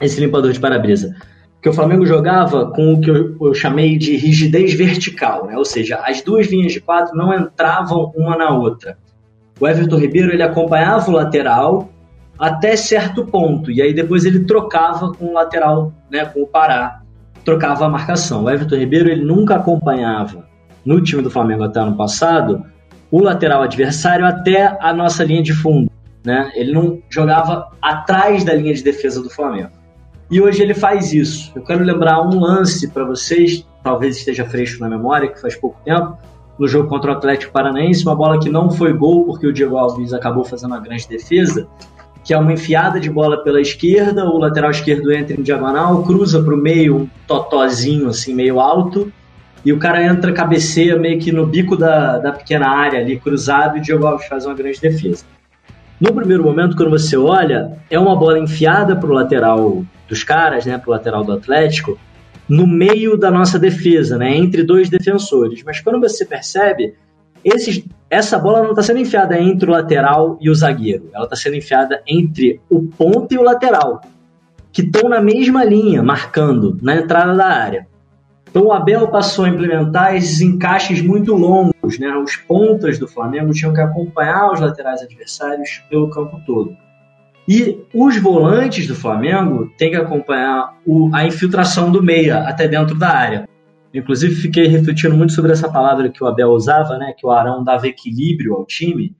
[0.00, 1.14] esse limpador de para-brisa?
[1.55, 5.57] Porque o Flamengo jogava com o que eu, eu chamei de rigidez vertical, né?
[5.57, 8.98] ou seja, as duas linhas de quatro não entravam uma na outra.
[9.61, 11.88] O Everton Ribeiro ele acompanhava o lateral
[12.37, 17.00] até certo ponto, e aí depois ele trocava com o lateral, né, com o Pará,
[17.44, 18.44] trocava a marcação.
[18.44, 20.44] O Everton Ribeiro ele nunca acompanhava
[20.85, 22.66] no time do Flamengo até ano passado
[23.12, 25.90] o lateral adversário até a nossa linha de fundo.
[26.25, 26.51] Né?
[26.55, 29.70] Ele não jogava atrás da linha de defesa do Flamengo.
[30.30, 31.53] E hoje ele faz isso.
[31.55, 35.78] Eu quero lembrar um lance para vocês, talvez esteja fresco na memória, que faz pouco
[35.84, 36.16] tempo,
[36.59, 39.76] no jogo contra o Atlético Paranaense, uma bola que não foi gol porque o Diego
[39.76, 41.68] Alves acabou fazendo uma grande defesa,
[42.24, 46.43] que é uma enfiada de bola pela esquerda, o lateral esquerdo entra em diagonal, cruza
[46.43, 49.12] para o meio, um totozinho assim meio alto,
[49.65, 53.77] e o cara entra, cabeceia meio que no bico da, da pequena área ali, cruzado,
[53.77, 55.25] e o Diogo Alves faz uma grande defesa.
[56.01, 60.67] No primeiro momento, quando você olha, é uma bola enfiada para o lateral dos caras,
[60.67, 61.97] né, para o lateral do Atlético,
[62.49, 65.63] no meio da nossa defesa, né, entre dois defensores.
[65.65, 66.95] Mas quando você percebe,
[67.45, 71.09] esses essa bola não está sendo enfiada entre o lateral e o zagueiro.
[71.15, 74.03] Ela está sendo enfiada entre o ponto e o lateral,
[74.71, 77.87] que estão na mesma linha, marcando na entrada da área.
[78.53, 82.14] Então o Abel passou a implementar esses encaixes muito longos, né?
[82.18, 86.76] Os pontas do Flamengo tinham que acompanhar os laterais adversários pelo campo todo.
[87.48, 92.94] E os volantes do Flamengo têm que acompanhar o, a infiltração do meia até dentro
[92.94, 93.48] da área.
[93.94, 97.14] Inclusive, fiquei refletindo muito sobre essa palavra que o Abel usava, né?
[97.16, 99.16] Que o Arão dava equilíbrio ao time.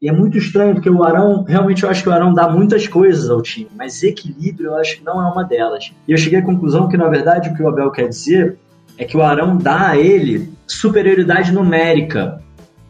[0.00, 2.86] E é muito estranho, porque o Arão, realmente eu acho que o Arão dá muitas
[2.86, 5.90] coisas ao time, mas equilíbrio eu acho que não é uma delas.
[6.06, 8.58] E eu cheguei à conclusão que, na verdade, o que o Abel quer dizer
[8.98, 12.40] é que o Arão dá a ele superioridade numérica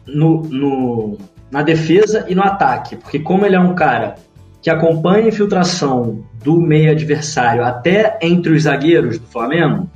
[0.05, 1.17] no, no,
[1.51, 2.95] na defesa e no ataque.
[2.95, 4.15] Porque como ele é um cara
[4.61, 9.89] que acompanha a infiltração do meio adversário até entre os zagueiros do Flamengo,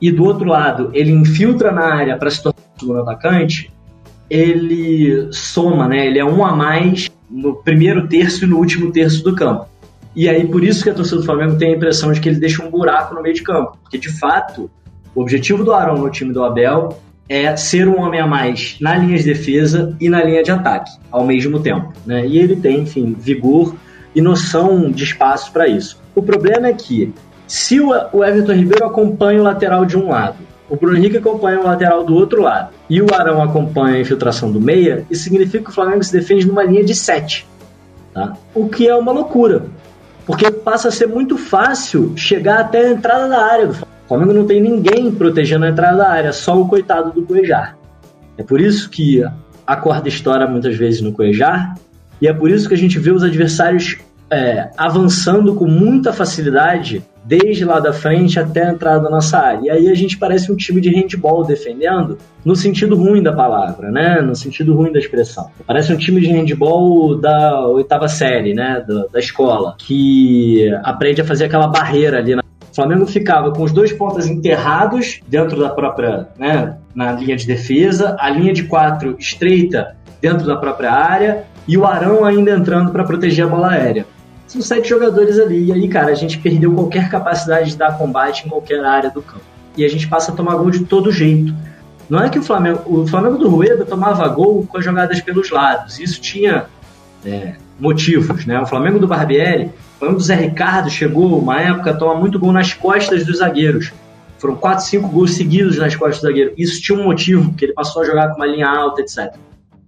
[0.00, 3.70] e do outro lado ele infiltra na área para se tornar segundo atacante,
[4.28, 6.06] ele soma, né?
[6.06, 9.66] Ele é um a mais no primeiro terço e no último terço do campo.
[10.16, 12.40] E aí por isso que a torcida do Flamengo tem a impressão de que ele
[12.40, 14.70] deixa um buraco no meio de campo, porque de fato
[15.14, 16.98] o objetivo do Arão no time do Abel
[17.28, 20.90] é ser um homem a mais na linha de defesa e na linha de ataque
[21.10, 22.26] ao mesmo tempo, né?
[22.26, 23.74] E ele tem, enfim, vigor
[24.14, 26.00] e noção de espaço para isso.
[26.14, 27.12] O problema é que
[27.46, 30.38] se o Everton Ribeiro acompanha o lateral de um lado,
[30.68, 34.52] o Bruno Henrique acompanha o lateral do outro lado e o Arão acompanha a infiltração
[34.52, 37.46] do meia, isso significa que o Flamengo se defende numa linha de 7.
[38.14, 38.36] Tá?
[38.54, 39.66] O que é uma loucura,
[40.26, 43.89] porque passa a ser muito fácil chegar até a entrada da área do Flamengo.
[44.10, 47.78] Flamengo não tem ninguém protegendo a entrada da área, só o coitado do Cuejar.
[48.36, 49.22] É por isso que
[49.64, 51.76] a corda estoura muitas vezes no Cuejar
[52.20, 53.98] e é por isso que a gente vê os adversários
[54.28, 59.60] é, avançando com muita facilidade desde lá da frente até a entrada da nossa área.
[59.66, 63.92] E aí a gente parece um time de handball defendendo no sentido ruim da palavra,
[63.92, 64.20] né?
[64.20, 65.52] No sentido ruim da expressão.
[65.64, 68.84] Parece um time de handball da oitava série, né?
[68.84, 72.42] Da, da escola, que aprende a fazer aquela barreira ali na
[72.80, 78.16] Flamengo ficava com os dois pontas enterrados dentro da própria, né, na linha de defesa,
[78.18, 83.04] a linha de quatro estreita dentro da própria área e o Arão ainda entrando para
[83.04, 84.06] proteger a bola aérea.
[84.46, 88.46] São sete jogadores ali, e aí, cara, a gente perdeu qualquer capacidade de dar combate
[88.46, 89.44] em qualquer área do campo.
[89.76, 91.54] E a gente passa a tomar gol de todo jeito.
[92.08, 95.50] Não é que o Flamengo, o Flamengo do Rueda tomava gol com as jogadas pelos
[95.50, 96.64] lados, isso tinha
[97.26, 98.58] é, motivos, né?
[98.58, 99.70] O Flamengo do Barbieri,
[100.00, 103.92] Flamengo do Zé Ricardo chegou uma época a tomar muito gol nas costas dos zagueiros.
[104.38, 106.54] Foram quatro, cinco gols seguidos nas costas do zagueiro.
[106.56, 109.36] Isso tinha um motivo, porque ele passou a jogar com uma linha alta, etc.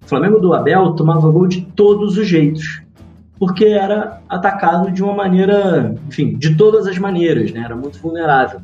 [0.04, 2.82] O Flamengo do Abel tomava gol de todos os jeitos,
[3.38, 7.62] porque era atacado de uma maneira, enfim, de todas as maneiras, né?
[7.64, 8.60] Era muito vulnerável.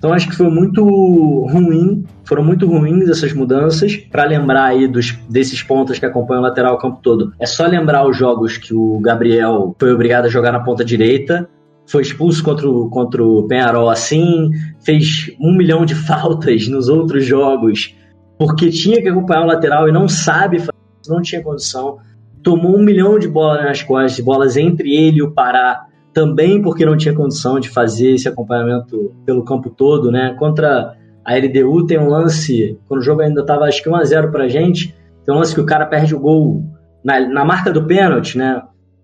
[0.00, 3.98] Então acho que foi muito ruim, foram muito ruins essas mudanças.
[3.98, 7.66] Para lembrar aí dos, desses pontos que acompanham o lateral o campo todo, é só
[7.66, 11.46] lembrar os jogos que o Gabriel foi obrigado a jogar na ponta direita,
[11.86, 14.50] foi expulso contra o, contra o Penharol assim,
[14.82, 17.94] fez um milhão de faltas nos outros jogos
[18.38, 20.72] porque tinha que acompanhar o lateral e não sabe fazer,
[21.08, 21.98] não tinha condição.
[22.42, 26.84] Tomou um milhão de bolas nas costas, bolas entre ele e o Pará, também porque
[26.84, 30.34] não tinha condição de fazer esse acompanhamento pelo campo todo, né?
[30.38, 34.48] Contra a LDU tem um lance, quando o jogo ainda estava acho que 1x0 pra
[34.48, 34.94] gente,
[35.24, 36.64] tem um lance que o cara perde o gol
[37.04, 38.62] na, na marca do pênalti, né?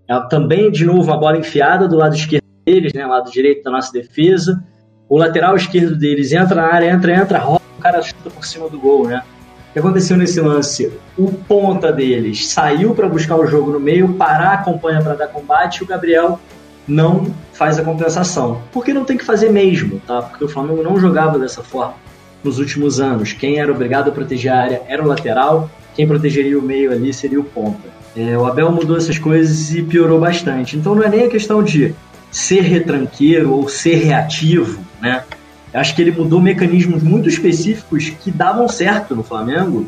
[0.08, 3.06] É, também, de novo, uma bola enfiada do lado esquerdo deles, né?
[3.06, 4.62] Lado direito da nossa defesa.
[5.08, 8.68] O lateral esquerdo deles entra na área, entra, entra, rola o cara chuta por cima
[8.68, 9.22] do gol, né?
[9.70, 10.90] O que aconteceu nesse lance?
[11.16, 15.78] O ponta deles saiu para buscar o jogo no meio, parar, acompanha para dar combate,
[15.78, 16.40] e o Gabriel
[16.86, 18.60] não faz a compensação.
[18.72, 20.22] Porque não tem que fazer mesmo, tá?
[20.22, 21.94] Porque o Flamengo não jogava dessa forma
[22.42, 23.32] nos últimos anos.
[23.32, 27.12] Quem era obrigado a proteger a área era o lateral, quem protegeria o meio ali
[27.12, 27.96] seria o ponta.
[28.16, 30.76] É, o Abel mudou essas coisas e piorou bastante.
[30.76, 31.94] Então não é nem a questão de
[32.30, 35.24] ser retranqueiro ou ser reativo, né?
[35.72, 39.86] Acho que ele mudou mecanismos muito específicos que davam certo no Flamengo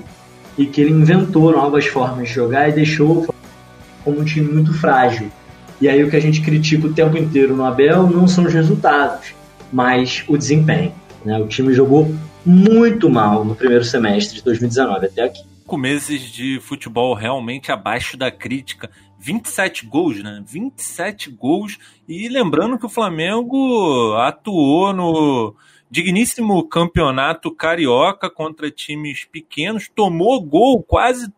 [0.56, 3.26] e que ele inventou novas formas de jogar e deixou
[4.04, 5.30] como um time muito frágil.
[5.80, 8.52] E aí o que a gente critica o tempo inteiro no Abel não são os
[8.52, 9.34] resultados,
[9.72, 10.92] mas o desempenho.
[11.24, 11.38] Né?
[11.38, 12.12] O time jogou
[12.44, 15.42] muito mal no primeiro semestre de 2019 até aqui.
[15.62, 18.90] Cinco meses de futebol realmente abaixo da crítica.
[19.18, 20.42] 27 gols, né?
[20.46, 21.78] 27 gols.
[22.08, 25.54] E lembrando que o Flamengo atuou no
[25.90, 31.32] digníssimo campeonato carioca contra times pequenos, tomou gol quase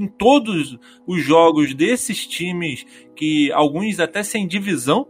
[0.00, 5.06] em todos os jogos desses times, que alguns até sem divisão.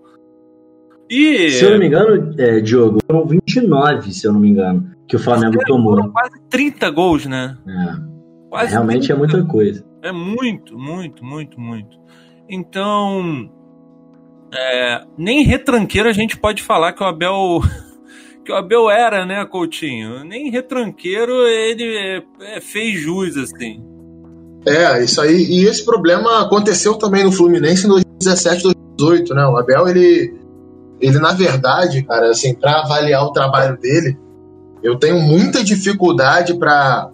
[1.08, 1.50] E...
[1.50, 5.14] Se eu não me engano, é, Diogo, foram 29, se eu não me engano, que
[5.14, 5.94] o Flamengo tomou.
[5.94, 7.56] Foram quase 30 gols, né?
[7.66, 8.10] É.
[8.48, 9.12] Quase Realmente 30.
[9.12, 9.84] é muita coisa.
[10.02, 11.98] É muito, muito, muito, muito.
[12.48, 13.48] Então,
[14.52, 17.60] é, nem retranqueiro a gente pode falar que o Abel
[18.44, 20.24] que o Abel era, né, Coutinho?
[20.24, 22.22] Nem retranqueiro ele é,
[22.56, 23.89] é, fez jus, assim.
[24.66, 25.44] É, isso aí.
[25.44, 29.46] E esse problema aconteceu também no Fluminense em 2017, 2018, né?
[29.46, 30.34] O Abel, ele,
[31.00, 34.18] ele na verdade, cara, assim, para avaliar o trabalho dele,
[34.82, 37.10] eu tenho muita dificuldade para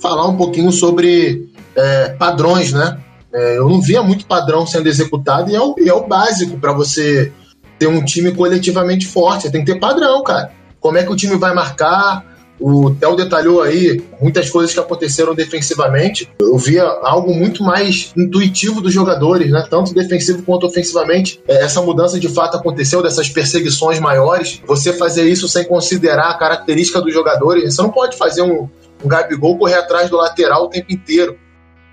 [0.00, 2.98] falar um pouquinho sobre é, padrões, né?
[3.32, 6.56] É, eu não via muito padrão sendo executado e é o, e é o básico
[6.58, 7.32] para você
[7.78, 9.42] ter um time coletivamente forte.
[9.42, 10.52] Você tem que ter padrão, cara.
[10.78, 12.24] Como é que o time vai marcar?
[12.58, 16.30] O Theo detalhou aí muitas coisas que aconteceram defensivamente.
[16.40, 19.66] Eu via algo muito mais intuitivo dos jogadores, né?
[19.68, 21.40] tanto defensivo quanto ofensivamente.
[21.48, 24.60] É, essa mudança de fato aconteceu, dessas perseguições maiores.
[24.66, 27.74] Você fazer isso sem considerar a característica dos jogadores.
[27.74, 28.68] Você não pode fazer um,
[29.04, 31.36] um Gabigol correr atrás do lateral o tempo inteiro.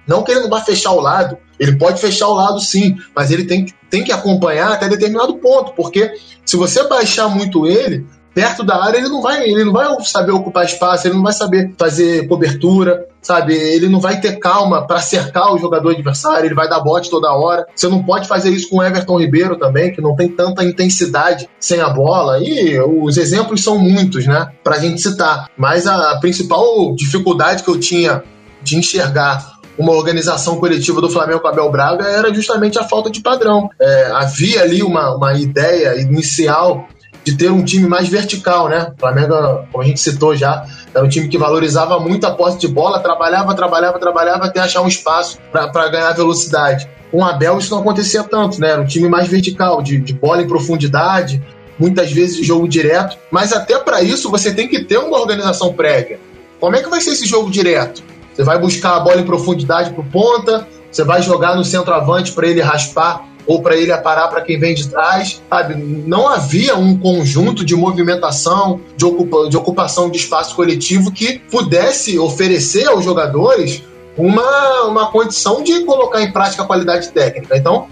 [0.08, 3.32] Não que ele não vá fechar o lado, ele pode fechar o lado sim, mas
[3.32, 6.12] ele tem, tem que acompanhar até determinado ponto, porque
[6.44, 10.32] se você baixar muito ele, perto da área, ele não vai, ele não vai saber
[10.32, 13.54] ocupar espaço, ele não vai saber fazer cobertura, sabe?
[13.54, 17.34] Ele não vai ter calma para cercar o jogador adversário, ele vai dar bote toda
[17.34, 17.66] hora.
[17.76, 21.50] Você não pode fazer isso com o Everton Ribeiro também, que não tem tanta intensidade
[21.60, 22.40] sem a bola.
[22.40, 24.52] E os exemplos são muitos, né?
[24.64, 25.50] Pra gente citar.
[25.58, 28.24] Mas a principal dificuldade que eu tinha
[28.62, 33.22] de enxergar uma organização coletiva do Flamengo com Abel Braga era justamente a falta de
[33.22, 33.70] padrão.
[33.80, 36.88] É, havia ali uma, uma ideia inicial
[37.24, 38.92] de ter um time mais vertical, né?
[38.96, 39.36] O Flamengo,
[39.72, 43.00] como a gente citou já, era um time que valorizava muito a posse de bola,
[43.00, 46.90] trabalhava, trabalhava, trabalhava até achar um espaço para ganhar velocidade.
[47.12, 48.72] Com o Abel isso não acontecia tanto, né?
[48.72, 51.44] Era um time mais vertical, de, de bola em profundidade,
[51.78, 53.18] muitas vezes de jogo direto.
[53.30, 56.20] Mas até para isso você tem que ter uma organização prévia.
[56.60, 58.04] Como é que vai ser esse jogo direto?
[58.34, 62.48] Você vai buscar a bola em profundidade para ponta, você vai jogar no centroavante para
[62.48, 65.76] ele raspar ou para ele aparar para quem vem de trás, sabe?
[65.76, 72.18] Não havia um conjunto de movimentação, de, ocupa, de ocupação de espaço coletivo que pudesse
[72.20, 73.84] oferecer aos jogadores
[74.18, 77.58] uma, uma condição de colocar em prática a qualidade técnica.
[77.58, 77.88] Então,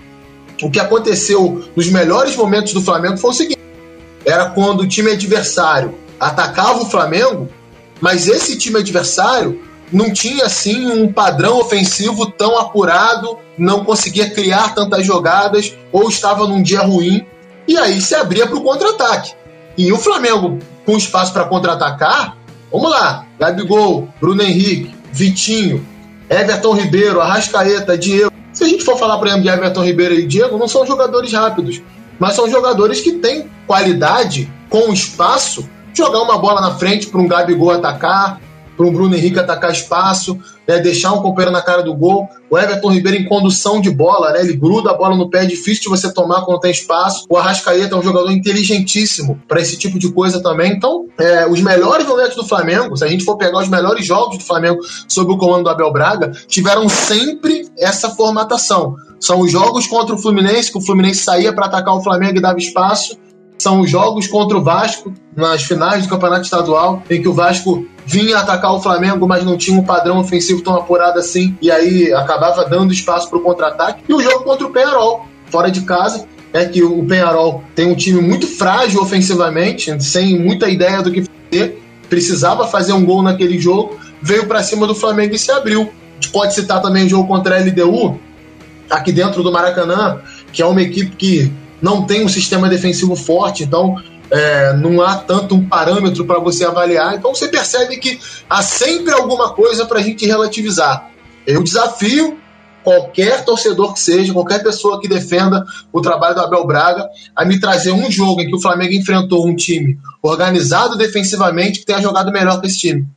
[0.62, 3.62] o que aconteceu nos melhores momentos do Flamengo foi o seguinte:
[4.26, 7.48] era quando o time adversário atacava o Flamengo,
[8.02, 9.62] mas esse time adversário
[9.92, 16.48] não tinha assim um padrão ofensivo tão apurado, não conseguia criar tantas jogadas ou estava
[16.48, 17.26] num dia ruim
[17.68, 19.34] e aí se abria para o contra-ataque.
[19.78, 22.38] E o Flamengo com espaço para contra-atacar,
[22.72, 25.86] vamos lá, Gabigol, Bruno Henrique, Vitinho,
[26.30, 28.32] Everton Ribeiro, Arrascaeta, Diego.
[28.52, 31.32] Se a gente for falar, por exemplo, de Everton Ribeiro e Diego, não são jogadores
[31.32, 31.82] rápidos,
[32.20, 37.28] mas são jogadores que têm qualidade com espaço jogar uma bola na frente para um
[37.28, 38.40] Gabigol atacar,
[38.80, 42.30] para o Bruno Henrique atacar espaço, né, deixar um companheiro na cara do gol.
[42.50, 45.46] O Everton Ribeiro em condução de bola, né, ele gruda a bola no pé, é
[45.46, 47.26] difícil de você tomar quando tem espaço.
[47.30, 50.72] O Arrascaeta é um jogador inteligentíssimo para esse tipo de coisa também.
[50.72, 54.38] Então, é, os melhores momentos do Flamengo, se a gente for pegar os melhores jogos
[54.38, 58.96] do Flamengo sob o comando do Abel Braga, tiveram sempre essa formatação.
[59.20, 62.42] São os jogos contra o Fluminense, que o Fluminense saía para atacar o Flamengo e
[62.42, 63.18] dava espaço
[63.60, 67.86] são os jogos contra o Vasco nas finais do Campeonato Estadual, em que o Vasco
[68.06, 72.12] vinha atacar o Flamengo, mas não tinha um padrão ofensivo tão apurado assim, e aí
[72.14, 74.04] acabava dando espaço para o contra-ataque.
[74.08, 77.96] E o jogo contra o Penharol, fora de casa, é que o Penharol tem um
[77.96, 83.60] time muito frágil ofensivamente, sem muita ideia do que fazer, precisava fazer um gol naquele
[83.60, 85.82] jogo, veio para cima do Flamengo e se abriu.
[85.82, 88.20] A gente pode citar também o jogo contra a LDU,
[88.90, 90.20] aqui dentro do Maracanã,
[90.52, 91.52] que é uma equipe que
[91.82, 93.96] não tem um sistema defensivo forte, então
[94.32, 97.16] é, não há tanto um parâmetro para você avaliar.
[97.16, 98.20] Então você percebe que
[98.50, 101.10] há sempre alguma coisa para a gente relativizar.
[101.46, 102.38] Eu desafio
[102.84, 107.60] qualquer torcedor que seja, qualquer pessoa que defenda o trabalho do Abel Braga, a me
[107.60, 112.32] trazer um jogo em que o Flamengo enfrentou um time organizado defensivamente que tenha jogado
[112.32, 113.08] melhor que esse time.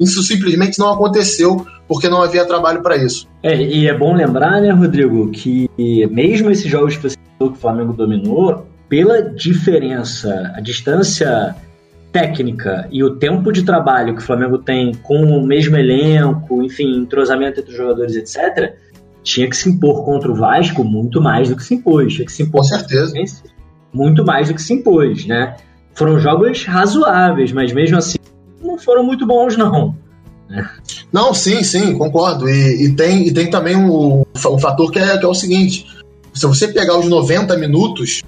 [0.00, 3.28] Isso simplesmente não aconteceu porque não havia trabalho para isso.
[3.42, 5.70] É, e é bom lembrar, né, Rodrigo, que
[6.10, 7.16] mesmo esses jogos que você
[7.50, 11.54] que o Flamengo dominou, pela diferença, a distância
[12.12, 16.96] técnica e o tempo de trabalho que o Flamengo tem com o mesmo elenco, enfim,
[16.96, 18.74] entrosamento entre os jogadores, etc.,
[19.24, 22.12] tinha que se impor contra o Vasco muito mais do que se impôs.
[22.12, 23.14] Tinha que se impor com certeza.
[23.92, 25.56] Muito mais do que se impôs, né?
[25.94, 28.18] Foram jogos razoáveis, mas mesmo assim
[28.62, 29.96] não foram muito bons, não.
[30.48, 30.68] Né?
[31.12, 32.48] Não, sim, sim, concordo.
[32.48, 35.86] E, e, tem, e tem também um, um fator que é, que é o seguinte:
[36.34, 38.22] se você pegar os 90 minutos,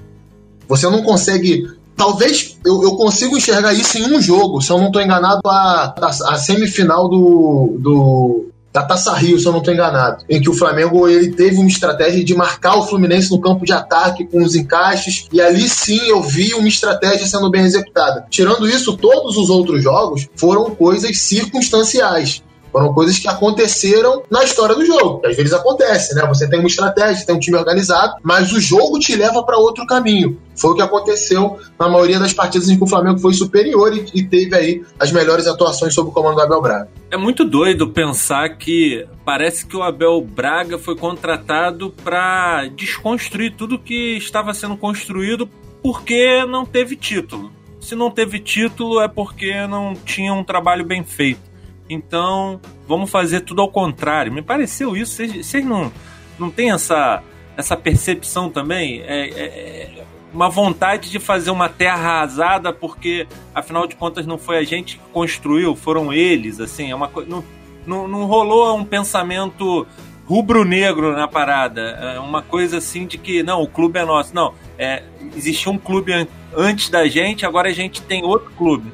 [0.69, 1.69] você não consegue.
[1.97, 5.95] Talvez eu, eu consiga enxergar isso em um jogo, se eu não estou enganado, a,
[5.99, 10.51] a, a, semifinal do, do da Taça Rio, se eu não estou enganado, em que
[10.51, 14.43] o Flamengo ele teve uma estratégia de marcar o Fluminense no campo de ataque com
[14.43, 18.27] os encaixes, e ali sim eu vi uma estratégia sendo bem executada.
[18.29, 22.43] Tirando isso, todos os outros jogos foram coisas circunstanciais.
[22.77, 25.21] Foram coisas que aconteceram na história do jogo.
[25.21, 26.27] Que às vezes acontece, né?
[26.27, 29.87] Você tem uma estratégia, tem um time organizado, mas o jogo te leva para outro
[29.87, 30.39] caminho.
[30.55, 34.05] Foi o que aconteceu na maioria das partidas em que o Flamengo foi superior e,
[34.13, 36.91] e teve aí as melhores atuações sob o comando do Abel Braga.
[37.11, 43.79] É muito doido pensar que parece que o Abel Braga foi contratado para desconstruir tudo
[43.79, 45.49] que estava sendo construído
[45.83, 47.51] porque não teve título.
[47.81, 51.56] Se não teve título é porque não tinha um trabalho bem feito.
[51.89, 54.33] Então, vamos fazer tudo ao contrário.
[54.33, 55.23] Me pareceu isso.
[55.25, 55.93] Vocês não,
[56.39, 57.23] não têm essa,
[57.57, 59.03] essa percepção também?
[59.03, 64.37] É, é, é, uma vontade de fazer uma terra arrasada, porque, afinal de contas, não
[64.37, 66.61] foi a gente que construiu, foram eles.
[66.61, 67.45] Assim, é uma não,
[67.87, 69.87] não, não rolou um pensamento
[70.27, 71.81] rubro-negro na parada.
[71.81, 74.35] É uma coisa assim de que, não, o clube é nosso.
[74.35, 75.03] Não, é,
[75.37, 76.13] existia um clube
[76.55, 78.93] antes da gente, agora a gente tem outro clube.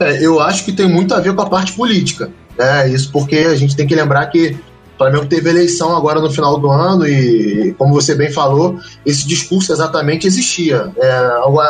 [0.00, 2.30] É, eu acho que tem muito a ver com a parte política.
[2.58, 2.88] Né?
[2.90, 4.56] Isso porque a gente tem que lembrar que
[4.94, 9.26] o Flamengo teve eleição agora no final do ano e, como você bem falou, esse
[9.26, 10.92] discurso exatamente existia.
[10.96, 11.10] É,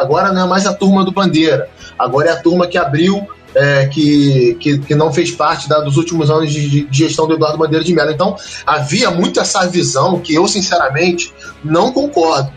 [0.00, 1.68] agora não é mais a turma do Bandeira,
[1.98, 5.96] agora é a turma que abriu é, que, que, que, não fez parte da, dos
[5.96, 8.10] últimos anos de, de, gestão do Eduardo Bandeira de Mello.
[8.10, 8.34] Então,
[8.66, 12.50] havia muito essa visão que eu, sinceramente, não concordo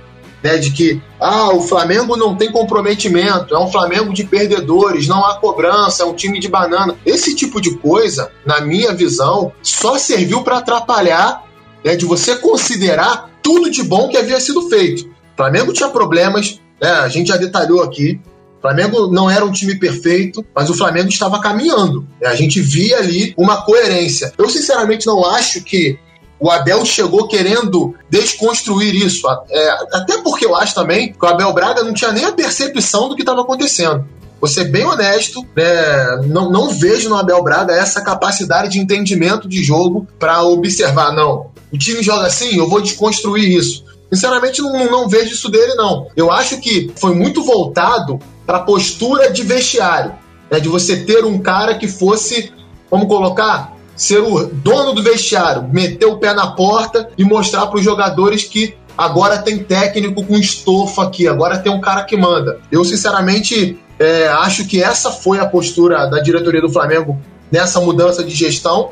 [0.46, 5.26] né, de que ah, o Flamengo não tem comprometimento, é um Flamengo de perdedores, não
[5.26, 6.96] há cobrança, é um time de banana.
[7.04, 11.44] Esse tipo de coisa, na minha visão, só serviu para atrapalhar
[11.84, 15.08] né, de você considerar tudo de bom que havia sido feito.
[15.08, 18.22] O Flamengo tinha problemas, né, a gente já detalhou aqui.
[18.60, 22.08] O Flamengo não era um time perfeito, mas o Flamengo estava caminhando.
[22.22, 24.32] Né, a gente via ali uma coerência.
[24.38, 25.98] Eu, sinceramente, não acho que
[26.46, 29.28] o Abel chegou querendo desconstruir isso.
[29.50, 33.10] É, até porque eu acho também que o Abel Braga não tinha nem a percepção
[33.10, 34.06] do que estava acontecendo.
[34.40, 36.22] Vou ser bem honesto, né?
[36.28, 41.48] não, não vejo no Abel Braga essa capacidade de entendimento de jogo para observar, não.
[41.74, 43.84] O time joga assim, eu vou desconstruir isso.
[44.14, 46.10] Sinceramente, não, não vejo isso dele, não.
[46.16, 50.14] Eu acho que foi muito voltado para a postura de vestiário,
[50.52, 50.60] né?
[50.60, 52.54] de você ter um cara que fosse,
[52.92, 57.78] vamos colocar, ser o dono do vestiário, meter o pé na porta e mostrar para
[57.78, 62.60] os jogadores que agora tem técnico com estofa aqui, agora tem um cara que manda.
[62.72, 67.20] Eu, sinceramente, é, acho que essa foi a postura da diretoria do Flamengo
[67.52, 68.92] nessa mudança de gestão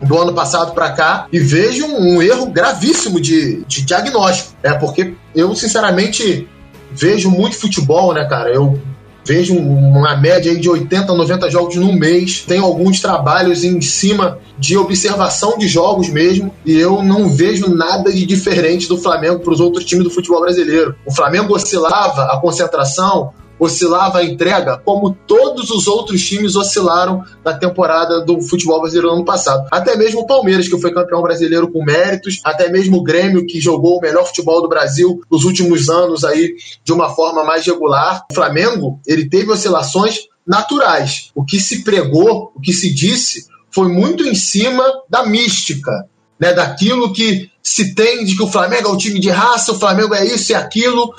[0.00, 4.72] do ano passado para cá e vejo um, um erro gravíssimo de, de diagnóstico, é
[4.74, 6.46] porque eu sinceramente
[6.92, 8.50] vejo muito futebol, né, cara?
[8.50, 8.80] Eu
[9.26, 12.44] vejo uma média de 80, 90 jogos no mês.
[12.46, 18.12] Tem alguns trabalhos em cima de observação de jogos mesmo, e eu não vejo nada
[18.12, 20.94] de diferente do Flamengo para os outros times do futebol brasileiro.
[21.04, 27.54] O Flamengo oscilava a concentração, oscilava a entrega, como todos os outros times oscilaram na
[27.54, 29.66] temporada do futebol brasileiro no ano passado.
[29.70, 33.60] Até mesmo o Palmeiras, que foi campeão brasileiro com méritos, até mesmo o Grêmio, que
[33.60, 36.54] jogou o melhor futebol do Brasil nos últimos anos aí
[36.84, 38.24] de uma forma mais regular.
[38.30, 41.30] O Flamengo, ele teve oscilações naturais.
[41.34, 46.52] O que se pregou, o que se disse, foi muito em cima da mística, né,
[46.52, 50.14] daquilo que se tem de que o Flamengo é um time de raça, o Flamengo
[50.14, 51.12] é isso e aquilo,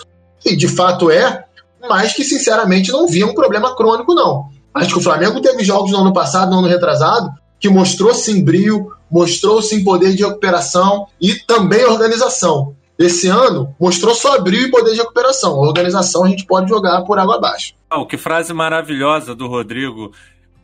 [0.46, 1.46] e de fato é,
[1.88, 4.50] mas que sinceramente não via um problema crônico, não.
[4.74, 8.44] Acho que o Flamengo teve jogos no ano passado, no ano retrasado, que mostrou sim
[8.44, 12.76] brilho, mostrou sim poder de recuperação e também organização.
[12.98, 15.54] Esse ano mostrou só brilho e poder de recuperação.
[15.56, 17.74] A organização a gente pode jogar por água abaixo.
[17.94, 20.12] Oh, que frase maravilhosa do Rodrigo.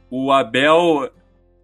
[0.10, 1.10] O Abel,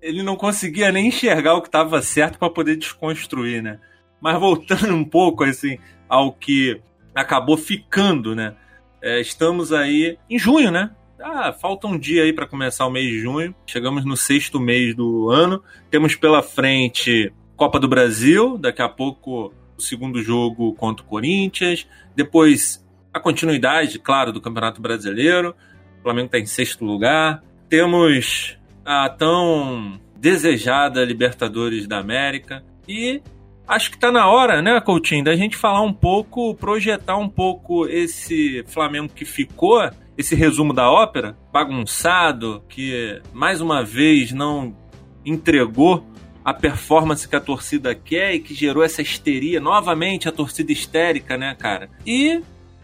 [0.01, 3.79] ele não conseguia nem enxergar o que estava certo para poder desconstruir, né?
[4.21, 6.79] Mas voltando um pouco assim ao que
[7.15, 8.55] acabou ficando, né?
[9.01, 10.91] É, estamos aí em junho, né?
[11.21, 13.53] Ah, falta um dia aí para começar o mês de junho.
[13.65, 15.61] Chegamos no sexto mês do ano.
[15.89, 21.85] Temos pela frente Copa do Brasil, daqui a pouco o segundo jogo contra o Corinthians.
[22.15, 25.55] Depois a continuidade, claro, do Campeonato Brasileiro.
[25.99, 27.43] O Flamengo está em sexto lugar.
[27.67, 32.63] Temos a tão desejada Libertadores da América.
[32.87, 33.21] E
[33.69, 37.87] acho que está na hora, né, Coutinho, da gente falar um pouco, projetar um pouco
[37.87, 44.75] esse Flamengo que ficou, esse resumo da ópera, bagunçado, que mais uma vez não
[45.23, 46.03] entregou
[46.43, 51.37] a performance que a torcida quer e que gerou essa histeria, novamente a torcida histérica,
[51.37, 51.89] né, cara?
[52.05, 52.41] E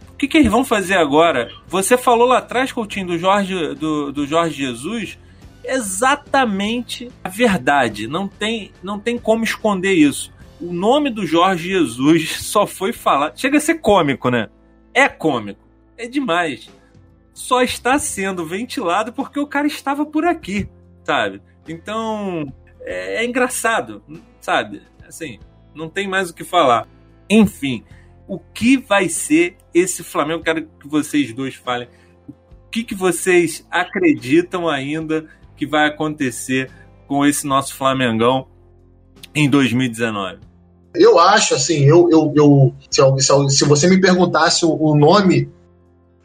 [0.07, 1.49] o que, que eles vão fazer agora?
[1.67, 5.17] Você falou lá atrás, Coutinho, do Jorge, do, do Jorge Jesus
[5.67, 8.07] exatamente a verdade.
[8.07, 10.31] Não tem, não tem como esconder isso.
[10.59, 13.37] O nome do Jorge Jesus só foi falado.
[13.39, 14.49] Chega a ser cômico, né?
[14.93, 15.59] É cômico.
[15.97, 16.69] É demais.
[17.33, 20.69] Só está sendo ventilado porque o cara estava por aqui,
[21.03, 21.41] sabe?
[21.67, 22.51] Então,
[22.81, 24.01] é, é engraçado,
[24.39, 24.81] sabe?
[25.05, 25.39] Assim,
[25.73, 26.87] não tem mais o que falar.
[27.29, 27.83] Enfim,
[28.27, 30.43] o que vai ser esse Flamengo?
[30.43, 31.89] Quero que vocês dois falem.
[32.27, 36.71] O que, que vocês acreditam ainda que vai acontecer
[37.07, 38.47] com esse nosso Flamengão
[39.33, 40.44] em 2019?
[40.97, 43.01] Eu acho, assim, eu, eu, eu se,
[43.49, 45.49] se, você me perguntasse o, o nome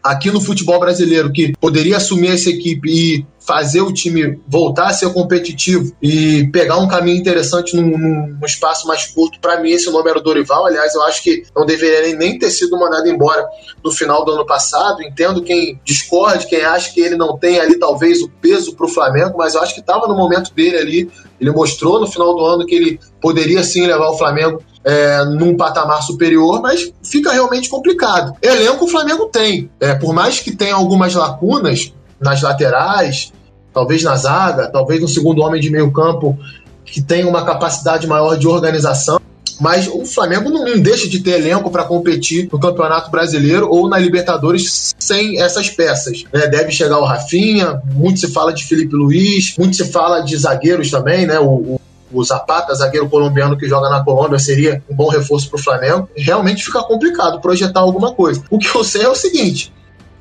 [0.03, 4.93] aqui no futebol brasileiro que poderia assumir essa equipe e fazer o time voltar a
[4.93, 9.91] ser competitivo e pegar um caminho interessante num, num espaço mais curto, para mim esse
[9.91, 10.67] nome era o Dorival.
[10.67, 13.45] Aliás, eu acho que não deveria nem ter sido mandado embora
[13.83, 15.03] no final do ano passado.
[15.03, 18.89] Entendo quem discorde, quem acha que ele não tem ali talvez o peso para o
[18.89, 21.11] Flamengo, mas eu acho que estava no momento dele ali.
[21.41, 25.57] Ele mostrou no final do ano que ele poderia sim levar o Flamengo é, num
[25.57, 28.35] patamar superior, mas fica realmente complicado.
[28.43, 29.71] Elenco o Flamengo tem.
[29.79, 33.33] É, por mais que tenha algumas lacunas nas laterais,
[33.73, 36.39] talvez na zaga, talvez no segundo homem de meio campo
[36.85, 39.21] que tenha uma capacidade maior de organização.
[39.61, 43.99] Mas o Flamengo não, deixa de ter elenco para competir no Campeonato Brasileiro ou na
[43.99, 46.25] Libertadores sem essas peças.
[46.33, 50.35] É, deve chegar o Rafinha, muito se fala de Felipe Luiz, muito se fala de
[50.35, 51.39] zagueiros também, né?
[51.39, 51.79] O,
[52.13, 56.09] o Zapata, zagueiro colombiano que joga na Colômbia, seria um bom reforço para o Flamengo.
[56.17, 58.43] Realmente fica complicado projetar alguma coisa.
[58.51, 59.73] O que eu sei é o seguinte: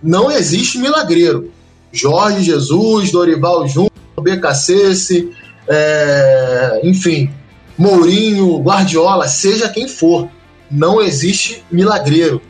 [0.02, 1.52] não existe milagreiro.
[1.92, 5.30] Jorge Jesus, Dorival Júnior, BKC,
[5.68, 7.32] é, enfim,
[7.78, 10.30] Mourinho, Guardiola, seja quem for,
[10.70, 12.42] não existe milagreiro.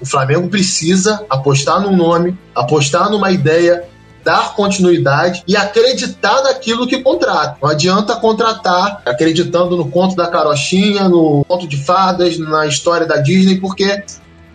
[0.00, 3.84] O Flamengo precisa apostar num nome, apostar numa ideia,
[4.24, 7.58] dar continuidade e acreditar naquilo que contrata.
[7.62, 13.18] Não adianta contratar acreditando no conto da carochinha, no conto de fadas, na história da
[13.18, 14.02] Disney, porque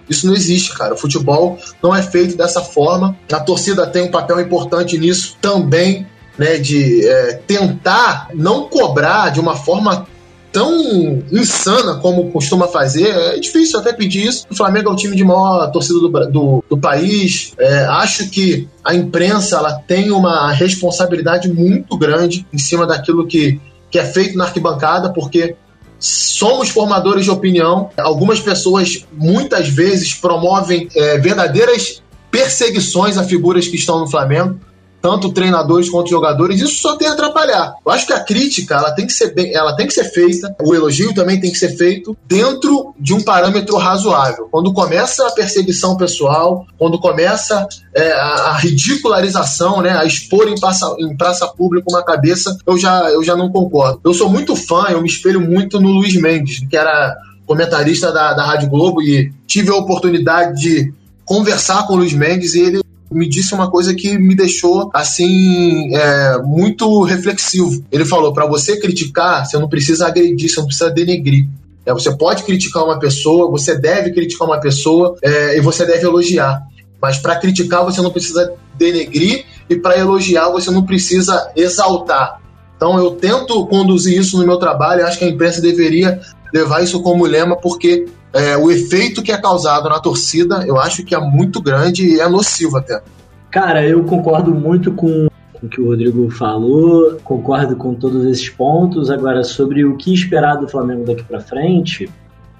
[0.10, 0.96] isso não existe, cara.
[0.96, 3.16] O futebol não é feito dessa forma.
[3.32, 6.08] A torcida tem um papel importante nisso também,
[6.38, 6.58] né?
[6.58, 10.08] De é, tentar não cobrar de uma forma
[10.52, 14.45] tão insana como costuma fazer, é difícil até pedir isso.
[14.50, 17.54] O Flamengo é o time de maior torcida do, do, do país.
[17.58, 23.60] É, acho que a imprensa ela tem uma responsabilidade muito grande em cima daquilo que,
[23.91, 25.56] que é feito na arquibancada, porque
[26.00, 27.89] somos formadores de opinião.
[27.97, 34.60] Algumas pessoas muitas vezes promovem é, verdadeiras perseguições a figuras que estão no Flamengo
[35.02, 37.76] tanto treinadores quanto jogadores, isso só tem a atrapalhar.
[37.86, 40.56] Eu acho que a crítica ela tem que ser bem, ela tem que ser feita,
[40.62, 44.47] o elogio também tem que ser feito dentro de um parâmetro razoável.
[44.52, 50.95] Quando começa a perseguição pessoal, quando começa é, a, ridicularização, né, a expor em praça,
[51.00, 54.00] em praça pública uma cabeça, eu já, eu já não concordo.
[54.04, 58.34] Eu sou muito fã, eu me espelho muito no Luiz Mendes, que era comentarista da,
[58.34, 60.93] da Rádio Globo e tive a oportunidade de
[61.26, 62.82] conversar com o Luiz Mendes e ele
[63.12, 67.84] me disse uma coisa que me deixou assim é, muito reflexivo.
[67.91, 71.47] Ele falou: para você criticar, você não precisa agredir, você não precisa denegrir.
[71.86, 76.05] É, você pode criticar uma pessoa, você deve criticar uma pessoa é, e você deve
[76.05, 76.62] elogiar.
[77.01, 82.39] Mas para criticar você não precisa denegrir e para elogiar você não precisa exaltar.
[82.76, 85.05] Então eu tento conduzir isso no meu trabalho.
[85.05, 86.20] Acho que a imprensa deveria
[86.53, 91.04] levar isso como lema, porque é, o efeito que é causado na torcida, eu acho
[91.04, 93.02] que é muito grande e é nocivo até.
[93.50, 95.28] Cara, eu concordo muito com
[95.62, 99.10] o que o Rodrigo falou, concordo com todos esses pontos.
[99.10, 102.10] Agora, sobre o que esperar do Flamengo daqui para frente,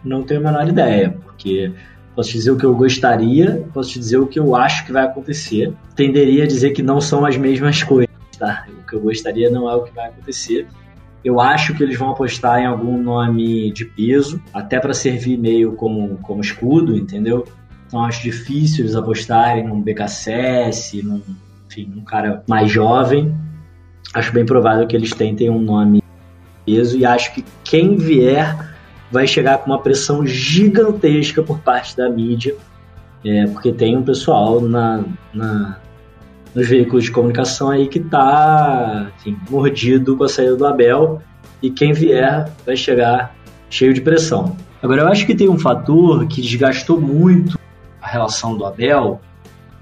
[0.04, 1.72] não tenho a menor ideia, porque
[2.16, 4.92] posso te dizer o que eu gostaria, posso te dizer o que eu acho que
[4.92, 5.72] vai acontecer.
[5.96, 8.66] Tenderia a dizer que não são as mesmas coisas, tá?
[8.82, 10.68] O que eu gostaria não é o que vai acontecer.
[11.24, 15.74] Eu acho que eles vão apostar em algum nome de peso, até para servir meio
[15.74, 17.46] como, como escudo, entendeu?
[17.88, 21.22] Então acho difícil eles apostarem num BKSS, num,
[21.68, 23.36] enfim, num cara mais jovem.
[24.14, 26.04] Acho bem provável que eles tentem um nome de
[26.66, 28.56] peso e acho que quem vier
[29.12, 32.56] vai chegar com uma pressão gigantesca por parte da mídia,
[33.26, 35.04] é, porque tem um pessoal na,
[35.34, 35.80] na,
[36.54, 39.12] nos veículos de comunicação aí que está
[39.50, 41.22] mordido com a saída do Abel
[41.62, 43.36] e quem vier vai chegar
[43.70, 44.56] cheio de pressão.
[44.82, 47.60] Agora, eu acho que tem um fator que desgastou muito
[48.02, 49.20] a relação do Abel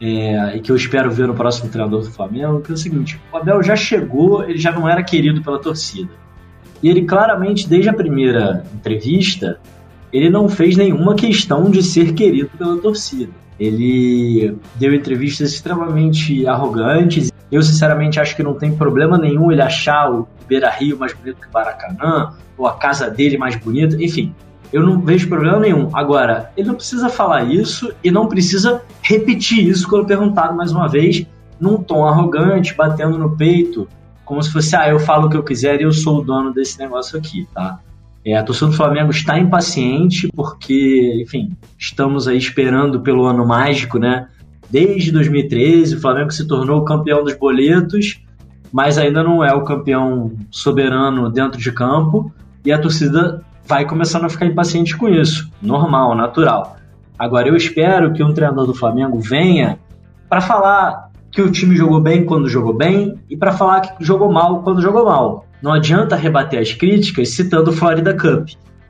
[0.02, 3.20] é, e que eu espero ver no próximo treinador do Flamengo, que é o seguinte,
[3.32, 6.10] o Abel já chegou, ele já não era querido pela torcida.
[6.82, 9.60] E ele claramente, desde a primeira entrevista,
[10.12, 13.32] ele não fez nenhuma questão de ser querido pela torcida.
[13.60, 20.12] Ele deu entrevistas extremamente arrogantes, Eu, sinceramente, acho que não tem problema nenhum ele achar
[20.12, 24.34] o Beira Rio mais bonito que o Maracanã, ou a casa dele mais bonita, enfim.
[24.72, 25.90] Eu não vejo problema nenhum.
[25.94, 30.90] Agora, ele não precisa falar isso e não precisa repetir isso quando perguntado mais uma
[30.90, 31.26] vez,
[31.60, 33.88] num tom arrogante, batendo no peito,
[34.26, 36.54] como se fosse, ah, eu falo o que eu quiser e eu sou o dono
[36.54, 37.80] desse negócio aqui, tá?
[38.28, 43.98] É, a torcida do Flamengo está impaciente porque, enfim, estamos aí esperando pelo ano mágico,
[43.98, 44.28] né?
[44.70, 48.22] Desde 2013, o Flamengo se tornou o campeão dos boletos,
[48.70, 52.30] mas ainda não é o campeão soberano dentro de campo,
[52.66, 55.50] e a torcida vai começando a ficar impaciente com isso.
[55.62, 56.76] Normal, natural.
[57.18, 59.80] Agora, eu espero que um treinador do Flamengo venha
[60.28, 64.30] para falar que o time jogou bem quando jogou bem e para falar que jogou
[64.30, 65.46] mal quando jogou mal.
[65.62, 68.50] Não adianta rebater as críticas citando o Florida Cup,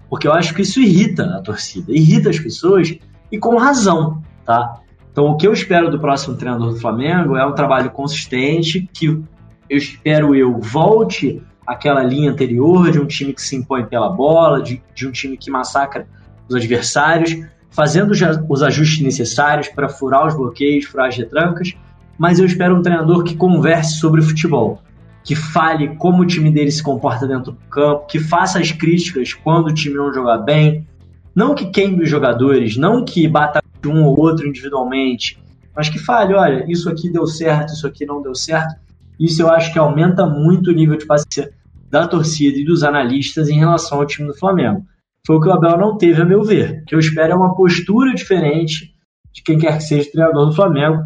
[0.09, 2.97] porque eu acho que isso irrita a torcida, irrita as pessoas
[3.32, 4.80] e com razão, tá?
[5.11, 9.07] Então, o que eu espero do próximo treinador do Flamengo é um trabalho consistente, que
[9.07, 14.61] eu espero eu volte àquela linha anterior de um time que se impõe pela bola,
[14.61, 16.07] de, de um time que massacra
[16.47, 17.36] os adversários,
[17.70, 18.11] fazendo
[18.49, 21.74] os ajustes necessários para furar os bloqueios, furar as retrancas,
[22.18, 24.82] mas eu espero um treinador que converse sobre futebol,
[25.28, 29.34] que fale como o time dele se comporta dentro do campo, que faça as críticas
[29.34, 30.88] quando o time não jogar bem,
[31.36, 35.38] não que queime os jogadores, não que bata um ou outro individualmente,
[35.75, 38.73] mas que fale, olha, isso aqui deu certo, isso aqui não deu certo.
[39.19, 41.51] Isso eu acho que aumenta muito o nível de paciência
[41.89, 44.86] da torcida e dos analistas em relação ao time do Flamengo.
[45.25, 46.84] Foi o que o Abel não teve, a meu ver.
[46.84, 48.93] O que eu espero é uma postura diferente
[49.34, 51.03] de quem quer que seja o treinador do Flamengo.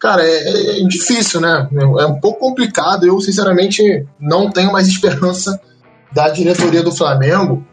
[0.00, 1.68] Cara, é, é difícil, né?
[1.98, 3.06] É um pouco complicado.
[3.06, 5.60] Eu, sinceramente, não tenho mais esperança
[6.10, 7.64] da diretoria do Flamengo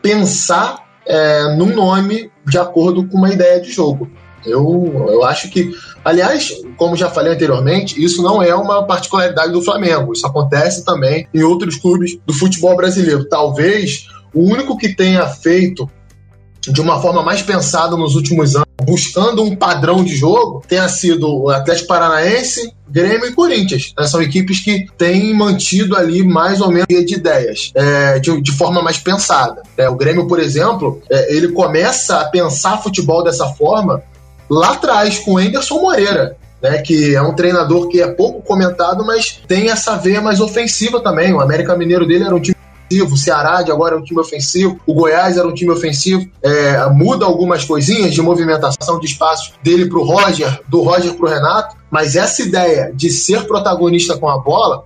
[0.00, 4.08] pensar é, num nome de acordo com uma ideia de jogo.
[4.44, 5.72] Eu, eu acho que,
[6.04, 10.12] aliás, como já falei anteriormente, isso não é uma particularidade do Flamengo.
[10.12, 13.28] Isso acontece também em outros clubes do futebol brasileiro.
[13.28, 15.90] Talvez o único que tenha feito
[16.60, 21.44] de uma forma mais pensada nos últimos anos, buscando um padrão de jogo, tenha sido
[21.44, 23.92] o Atlético Paranaense, Grêmio e Corinthians.
[23.98, 24.06] Né?
[24.06, 28.82] São equipes que têm mantido ali mais ou menos de ideias, é, de, de, forma
[28.82, 29.62] mais pensada.
[29.76, 34.02] É, o Grêmio, por exemplo, é, ele começa a pensar futebol dessa forma
[34.48, 36.36] lá atrás, com o Anderson Moreira.
[36.62, 41.02] Né, que é um treinador que é pouco comentado, mas tem essa veia mais ofensiva
[41.02, 41.30] também.
[41.34, 42.56] O América Mineiro dele era um time
[42.86, 46.26] ofensivo, o Ceará de agora é um time ofensivo, o Goiás era um time ofensivo,
[46.42, 51.26] é, muda algumas coisinhas de movimentação de espaços dele para o Roger, do Roger para
[51.26, 54.84] o Renato, mas essa ideia de ser protagonista com a bola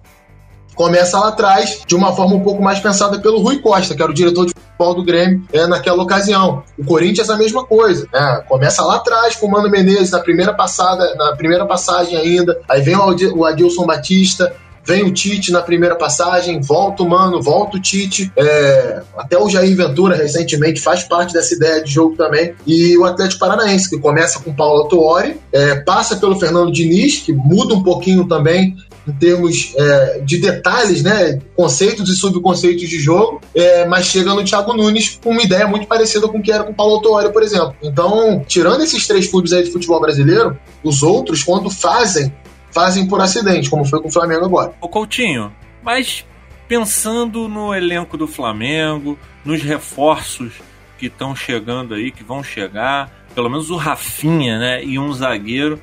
[0.75, 4.11] começa lá atrás, de uma forma um pouco mais pensada pelo Rui Costa, que era
[4.11, 6.63] o diretor de futebol do Grêmio é, naquela ocasião.
[6.79, 8.43] O Corinthians a mesma coisa, né?
[8.49, 12.81] Começa lá atrás com o Mano Menezes na primeira passada, na primeira passagem ainda, aí
[12.81, 14.55] vem o Adilson Batista,
[14.85, 18.31] Vem o Tite na primeira passagem, volta o Mano, volta o Tite.
[18.37, 22.55] É, até o Jair Ventura, recentemente, faz parte dessa ideia de jogo também.
[22.67, 27.33] E o Atlético Paranaense, que começa com Paulo Tuori, é, passa pelo Fernando Diniz, que
[27.33, 28.77] muda um pouquinho também
[29.07, 34.45] em termos é, de detalhes, né, conceitos e subconceitos de jogo, é, mas chega no
[34.45, 37.33] Thiago Nunes com uma ideia muito parecida com o que era com o Paulo Tuori,
[37.33, 37.75] por exemplo.
[37.83, 42.33] Então, tirando esses três clubes aí de futebol brasileiro, os outros, quando fazem
[42.71, 44.73] fazem por acidente, como foi com o Flamengo agora.
[44.81, 45.53] O Coutinho,
[45.83, 46.25] mas
[46.69, 50.53] pensando no elenco do Flamengo, nos reforços
[50.99, 55.81] que estão chegando aí, que vão chegar, pelo menos o Rafinha, né, e um zagueiro,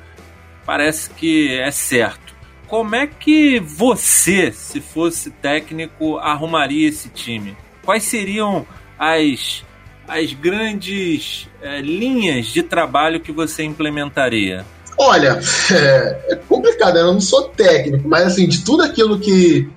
[0.64, 2.34] parece que é certo.
[2.66, 7.56] Como é que você, se fosse técnico, arrumaria esse time?
[7.82, 8.66] Quais seriam
[8.98, 9.64] as,
[10.06, 14.64] as grandes é, linhas de trabalho que você implementaria?
[14.98, 15.40] Olha,
[15.72, 17.00] é, é complicado, né?
[17.00, 19.68] eu não sou técnico, mas assim, de tudo aquilo que,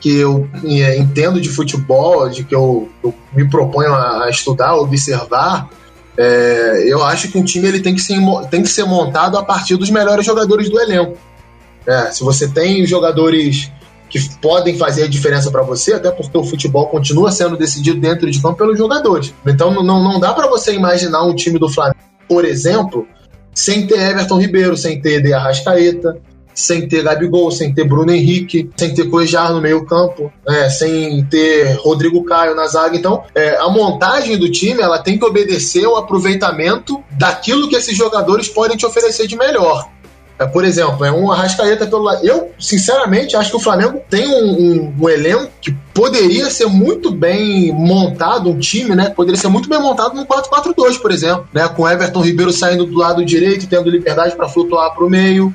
[0.00, 5.68] que eu é, entendo de futebol, de que eu, eu me proponho a, estudar, observar,
[6.16, 8.18] é, eu acho que um time ele tem que, ser,
[8.50, 11.16] tem que ser montado a partir dos melhores jogadores do elenco.
[11.86, 13.70] É, se você tem jogadores
[14.10, 18.30] que podem fazer a diferença para você, até porque o futebol continua sendo decidido dentro
[18.30, 19.34] de campo pelos jogadores.
[19.46, 23.06] Então não, não dá para você imaginar um time do Flamengo, por exemplo,
[23.58, 26.16] sem ter Everton Ribeiro, sem ter De Arrascaeta,
[26.54, 31.24] sem ter Gabigol, sem ter Bruno Henrique, sem ter Cuejar no meio campo, né, sem
[31.24, 32.96] ter Rodrigo Caio na zaga.
[32.96, 37.96] Então, é, a montagem do time ela tem que obedecer ao aproveitamento daquilo que esses
[37.96, 39.88] jogadores podem te oferecer de melhor.
[40.38, 42.24] É, por exemplo, é um Arrascaeta pelo lado.
[42.24, 47.10] Eu, sinceramente, acho que o Flamengo tem um, um, um, elenco que poderia ser muito
[47.10, 49.10] bem montado, um time, né?
[49.10, 51.66] Poderia ser muito bem montado no 4-4-2, por exemplo, né?
[51.68, 55.52] Com Everton Ribeiro saindo do lado direito, tendo liberdade para flutuar para o meio.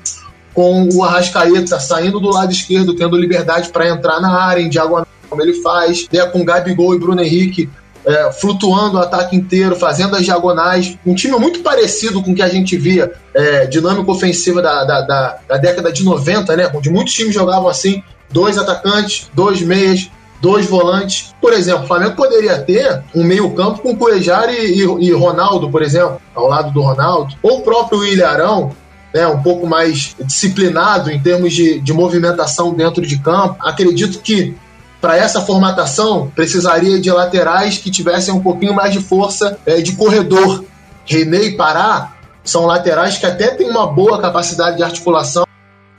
[0.53, 5.07] com o Arrascaeta saindo do lado esquerdo, tendo liberdade para entrar na área, em diagonal,
[5.27, 7.69] como ele faz, né, com Gabigol e Bruno Henrique
[8.05, 10.97] é, flutuando o ataque inteiro, fazendo as diagonais.
[11.05, 15.01] Um time muito parecido com o que a gente via, é, dinâmica ofensiva da, da,
[15.01, 16.71] da, da, década de 90, né?
[16.73, 20.09] Onde muitos times jogavam assim: dois atacantes, dois meias,
[20.41, 21.33] dois volantes.
[21.41, 25.81] Por exemplo, o Flamengo poderia ter um meio-campo com Cuejar e, e, e, Ronaldo, por
[25.81, 28.71] exemplo, ao lado do Ronaldo, ou o próprio Ilharão.
[29.13, 33.57] Né, um pouco mais disciplinado em termos de, de movimentação dentro de campo.
[33.59, 34.55] Acredito que
[35.03, 39.97] para essa formatação, precisaria de laterais que tivessem um pouquinho mais de força é, de
[39.97, 40.63] corredor.
[41.05, 45.45] René e Pará são laterais que até têm uma boa capacidade de articulação,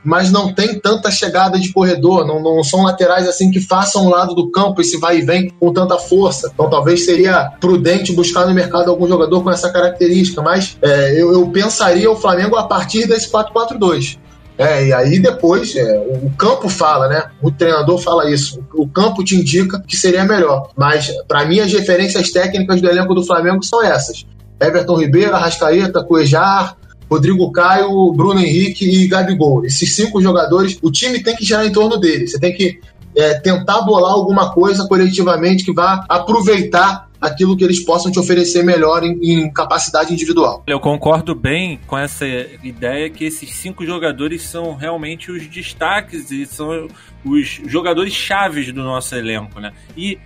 [0.03, 4.09] mas não tem tanta chegada de corredor, não, não são laterais assim que façam o
[4.09, 6.49] lado do campo esse vai e vem com tanta força.
[6.51, 11.31] Então talvez seria prudente buscar no mercado algum jogador com essa característica, mas é, eu,
[11.31, 14.17] eu pensaria o Flamengo a partir desse 4-4-2.
[14.57, 17.23] É, e aí depois é, o campo fala, né?
[17.41, 18.63] O treinador fala isso.
[18.73, 20.69] O campo te indica que seria melhor.
[20.77, 24.25] Mas, para mim, as referências técnicas do elenco do Flamengo são essas:
[24.61, 26.77] Everton Ribeiro, Arrascaeta, Cuejar,
[27.09, 29.65] Rodrigo Caio, Bruno Henrique e Gabigol.
[29.65, 32.31] Esses cinco jogadores, o time tem que girar em torno deles.
[32.31, 32.79] Você tem que
[33.15, 38.63] é, tentar bolar alguma coisa coletivamente que vá aproveitar aquilo que eles possam te oferecer
[38.63, 40.63] melhor em, em, capacidade individual.
[40.67, 42.25] Eu concordo bem com essa
[42.63, 46.87] ideia que esses cinco jogadores são realmente os destaques e são
[47.23, 49.71] os jogadores chaves do nosso elenco, né?
[49.95, 50.19] E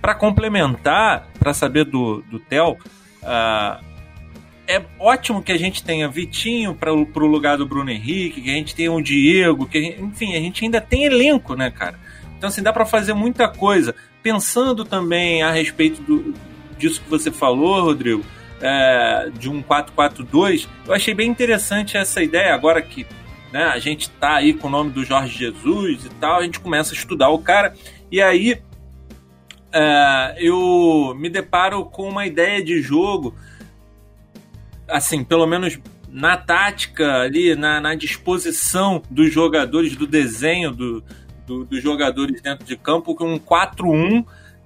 [0.00, 3.84] para complementar, para saber do, do Theo, uh,
[4.68, 8.54] é ótimo que a gente tenha Vitinho para o lugar do Bruno Henrique, que a
[8.54, 11.98] gente tenha o Diego, que gente, enfim, a gente ainda tem elenco, né, cara?
[12.36, 13.94] Então, assim, dá para fazer muita coisa
[14.26, 16.34] pensando também a respeito do,
[16.76, 18.24] disso que você falou, Rodrigo,
[18.60, 23.06] é, de um 4-4-2, eu achei bem interessante essa ideia, agora que
[23.52, 26.58] né, a gente tá aí com o nome do Jorge Jesus e tal, a gente
[26.58, 27.72] começa a estudar o cara,
[28.10, 28.60] e aí
[29.72, 33.32] é, eu me deparo com uma ideia de jogo,
[34.88, 41.04] assim, pelo menos na tática ali, na, na disposição dos jogadores, do desenho do,
[41.46, 44.24] do, dos jogadores dentro de campo com um 4-1.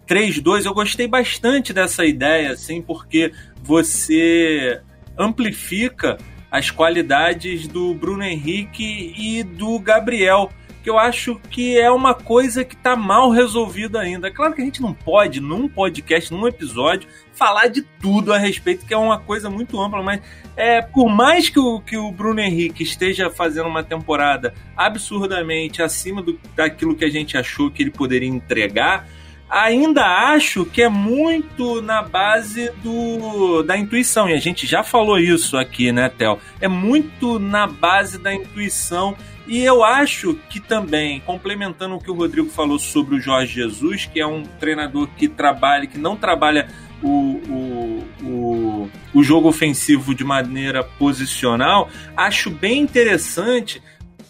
[0.09, 4.81] 3-2, eu gostei bastante dessa ideia, assim, porque você
[5.16, 6.18] amplifica
[6.51, 10.51] as qualidades do Bruno Henrique e do Gabriel,
[10.83, 14.28] que eu acho que é uma coisa que está mal resolvida ainda.
[14.28, 18.39] É claro que a gente não pode, num podcast, num episódio, falar de tudo a
[18.39, 20.20] respeito, que é uma coisa muito ampla, mas
[20.57, 26.22] é, por mais que o, que o Bruno Henrique esteja fazendo uma temporada absurdamente acima
[26.22, 29.07] do, daquilo que a gente achou que ele poderia entregar,
[29.51, 35.18] ainda acho que é muito na base do, da intuição, e a gente já falou
[35.18, 36.39] isso aqui, né, Theo?
[36.61, 39.16] É muito na base da intuição.
[39.47, 44.07] E eu acho que também, complementando o que o Rodrigo falou sobre o Jorge Jesus,
[44.07, 46.68] que é um treinador que trabalha, que não trabalha
[47.03, 53.82] o, o, o, o jogo ofensivo de maneira posicional, acho bem interessante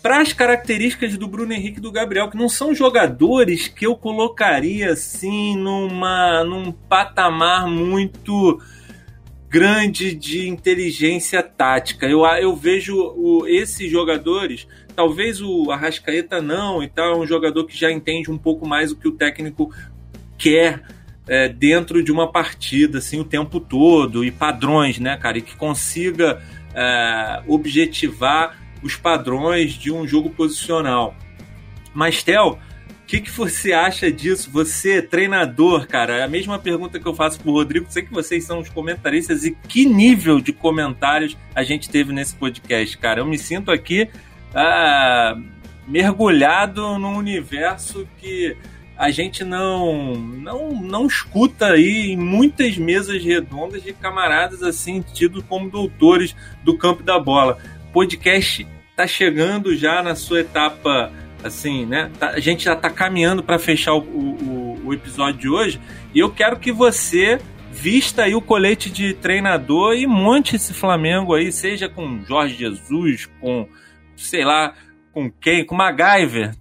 [0.03, 3.95] para as características do Bruno Henrique e do Gabriel, que não são jogadores que eu
[3.95, 8.59] colocaria assim numa, num patamar muito
[9.51, 12.07] grande de inteligência tática.
[12.07, 14.67] Eu, eu vejo o, esses jogadores,
[15.01, 18.93] talvez o Arrascaeta não e tal, é um jogador que já entende um pouco mais
[18.93, 19.75] o que o técnico
[20.37, 20.83] quer
[21.27, 25.39] é, dentro de uma partida, assim, o tempo todo, e padrões, né, cara?
[25.39, 26.43] E que consiga
[26.75, 31.17] é, objetivar os padrões de um jogo posicional.
[31.95, 32.59] Mas, Theo, o
[33.07, 34.51] que, que você acha disso?
[34.51, 37.87] Você, treinador, cara, é a mesma pergunta que eu faço pro Rodrigo.
[37.89, 42.35] Sei que vocês são os comentaristas e que nível de comentários a gente teve nesse
[42.35, 43.21] podcast, cara.
[43.21, 44.07] Eu me sinto aqui
[44.55, 45.37] ah,
[45.87, 48.57] mergulhado num universo que
[48.97, 55.43] a gente não, não, não escuta aí em muitas mesas redondas de camaradas assim, tidos
[55.49, 57.57] como doutores do campo da bola.
[57.95, 61.11] Podcast está chegando já na sua etapa,
[61.43, 62.11] assim, né?
[62.19, 65.81] Tá, a gente já está caminhando para fechar o, o, o episódio de hoje
[66.15, 67.41] e eu quero que você
[67.73, 73.31] vista aí o colete de treinador e monte esse Flamengo aí, seja com Jorge Jesus,
[73.41, 73.67] com,
[74.21, 74.75] sei lá,
[75.13, 76.55] com quem, com MacGyver,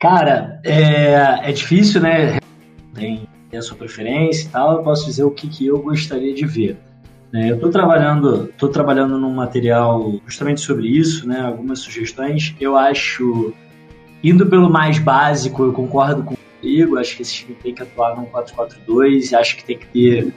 [0.00, 2.38] Cara, é, é difícil, né?
[2.94, 4.76] Tem, a sua preferência e tal.
[4.76, 6.78] Eu posso dizer o que, que eu gostaria de ver.
[7.32, 7.50] Né?
[7.50, 11.40] Eu estou trabalhando, tô trabalhando num material justamente sobre isso, né?
[11.40, 12.54] Algumas sugestões.
[12.60, 13.52] Eu acho,
[14.22, 16.96] indo pelo mais básico, eu concordo com o Rodrigo.
[16.96, 19.36] Acho que esse time tem que atuar num 4-4-2.
[19.36, 20.32] Acho que tem que ter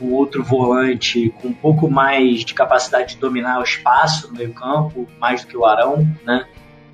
[0.00, 4.52] um outro volante com um pouco mais de capacidade de dominar o espaço no meio
[4.52, 6.46] campo, mais do que o Arão, né?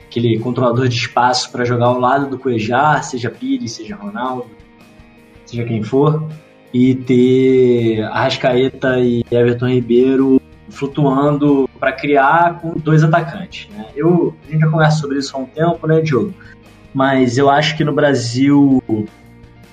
[0.06, 4.50] Aquele controlador de espaço para jogar ao lado do Cuejar, seja Pires, seja Ronaldo,
[5.46, 6.28] seja quem for,
[6.72, 13.68] e ter Arrascaeta e Everton Ribeiro flutuando para criar com dois atacantes.
[13.70, 13.86] Né?
[13.94, 16.34] Eu, a gente já conversa sobre isso há um tempo, né, Diogo?
[16.92, 18.82] Mas eu acho que no Brasil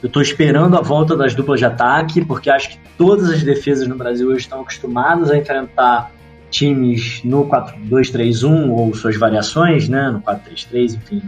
[0.02, 3.88] eu estou esperando a volta das duplas de ataque, porque acho que todas as defesas
[3.88, 6.12] no Brasil hoje estão acostumadas a enfrentar
[6.52, 10.10] times no 4-2-3-1 ou suas variações, né?
[10.12, 11.22] No 4-3-3, enfim,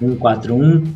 [0.00, 0.86] no 4-1-4-1.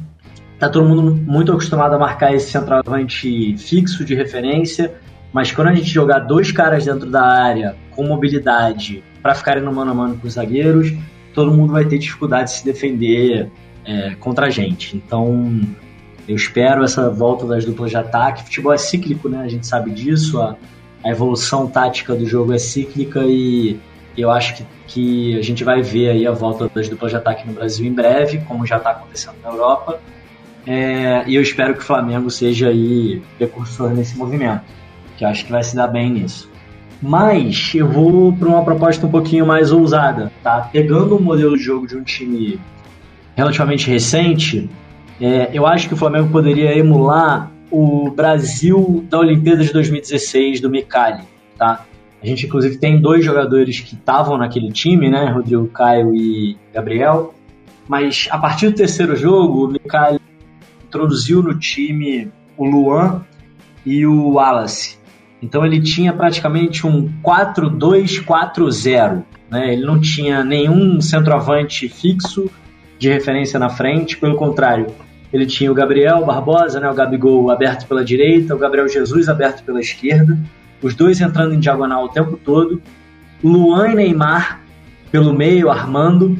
[0.58, 4.94] Tá todo mundo muito acostumado a marcar esse centroavante fixo de referência,
[5.32, 9.72] mas quando a gente jogar dois caras dentro da área com mobilidade para ficarem no
[9.72, 10.92] mano a mano com os zagueiros,
[11.34, 13.50] todo mundo vai ter dificuldade de se defender
[13.84, 14.96] é, contra a gente.
[14.96, 15.60] Então,
[16.28, 18.44] eu espero essa volta das duplas de ataque.
[18.44, 19.42] Futebol é cíclico, né?
[19.42, 20.40] A gente sabe disso.
[20.40, 20.56] A,
[21.04, 23.78] a evolução tática do jogo é cíclica e
[24.16, 27.46] eu acho que, que a gente vai ver aí a volta das duplas de ataque
[27.46, 30.00] no Brasil em breve, como já está acontecendo na Europa.
[30.66, 34.62] É, e eu espero que o Flamengo seja aí precursor nesse movimento,
[35.16, 36.48] que eu acho que vai se dar bem nisso.
[37.00, 40.68] Mas eu vou para uma proposta um pouquinho mais ousada, tá?
[40.72, 42.60] Pegando um modelo de jogo de um time
[43.34, 44.70] relativamente recente,
[45.24, 50.68] é, eu acho que o Flamengo poderia emular o Brasil da Olimpíada de 2016 do
[50.68, 51.22] Micali,
[51.56, 51.86] tá?
[52.20, 55.30] A gente inclusive tem dois jogadores que estavam naquele time, né?
[55.30, 57.32] Rodrigo Caio e Gabriel.
[57.86, 60.18] Mas a partir do terceiro jogo, o Micali
[60.84, 63.24] introduziu no time o Luan
[63.86, 64.98] e o Wallace.
[65.40, 69.22] Então ele tinha praticamente um 4-2-4-0.
[69.48, 69.74] Né?
[69.74, 72.50] Ele não tinha nenhum centroavante fixo
[72.98, 74.86] de referência na frente, pelo contrário,
[75.32, 79.64] ele tinha o Gabriel Barbosa, né, o Gabigol aberto pela direita, o Gabriel Jesus aberto
[79.64, 80.38] pela esquerda,
[80.82, 82.82] os dois entrando em diagonal o tempo todo,
[83.42, 84.60] Luan e Neymar
[85.10, 86.36] pelo meio, armando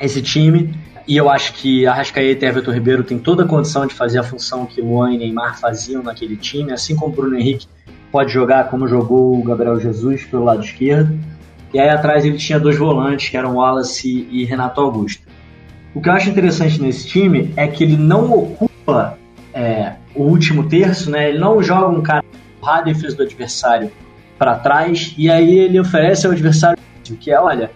[0.00, 0.74] esse time.
[1.06, 4.22] E eu acho que Arrascaeta e Everton Ribeiro têm toda a condição de fazer a
[4.22, 7.66] função que Luan e Neymar faziam naquele time, assim como Bruno Henrique
[8.10, 11.18] pode jogar como jogou o Gabriel Jesus pelo lado esquerdo.
[11.72, 15.22] E aí atrás ele tinha dois volantes, que eram Wallace e Renato Augusto.
[15.94, 19.16] O que eu acho interessante nesse time é que ele não ocupa
[19.52, 21.28] é, o último terço, né?
[21.28, 22.24] Ele não joga um cara
[22.62, 23.92] a defesa do adversário
[24.38, 26.78] para trás e aí ele oferece ao adversário
[27.20, 27.70] que é, olha,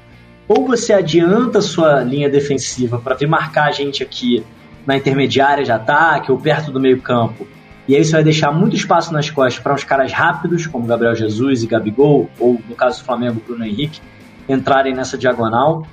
[0.49, 4.43] ou você adianta sua linha defensiva para vir marcar a gente aqui
[4.87, 7.47] na intermediária de ataque ou perto do meio campo,
[7.87, 11.15] e aí você vai deixar muito espaço nas costas para uns caras rápidos, como Gabriel
[11.15, 14.01] Jesus e Gabigol, ou no caso do Flamengo, Bruno Henrique,
[14.49, 15.87] entrarem nessa diagonal,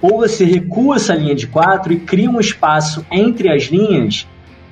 [0.00, 4.26] ou você recua essa linha de quatro e cria um espaço entre as linhas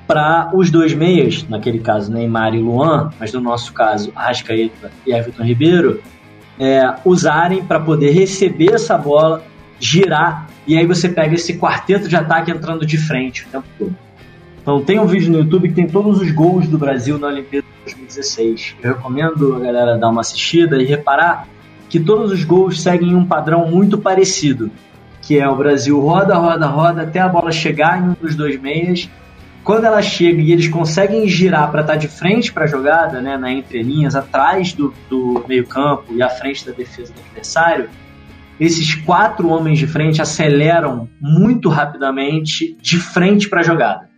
[0.07, 5.11] para os dois meias, naquele caso Neymar e Luan, mas no nosso caso Arrascaeta e
[5.11, 6.01] Everton Ribeiro,
[6.57, 9.43] é, usarem para poder receber essa bola,
[9.79, 13.95] girar, e aí você pega esse quarteto de ataque entrando de frente o tempo todo.
[14.61, 17.67] Então tem um vídeo no YouTube que tem todos os gols do Brasil na Olimpíada
[17.85, 18.75] de 2016.
[18.81, 21.47] Eu recomendo a galera dar uma assistida e reparar
[21.89, 24.71] que todos os gols seguem um padrão muito parecido
[25.27, 28.57] que é o Brasil roda, roda, roda até a bola chegar em um dos dois
[28.61, 29.09] meias.
[29.61, 33.19] Quando ela chega e eles conseguem girar para estar tá de frente para a jogada,
[33.19, 37.89] né, na entrelinhas, atrás do, do meio-campo e à frente da defesa do adversário,
[38.57, 44.09] esses quatro homens de frente aceleram muito rapidamente de frente para a jogada.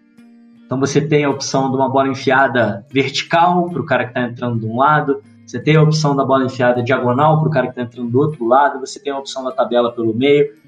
[0.64, 4.22] Então você tem a opção de uma bola enfiada vertical para o cara que está
[4.22, 7.66] entrando de um lado, você tem a opção da bola enfiada diagonal para o cara
[7.66, 10.60] que está entrando do outro lado, você tem a opção da tabela pelo meio.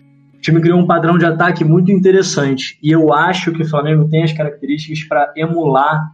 [0.41, 4.09] O time criou um padrão de ataque muito interessante e eu acho que o Flamengo
[4.09, 6.13] tem as características para emular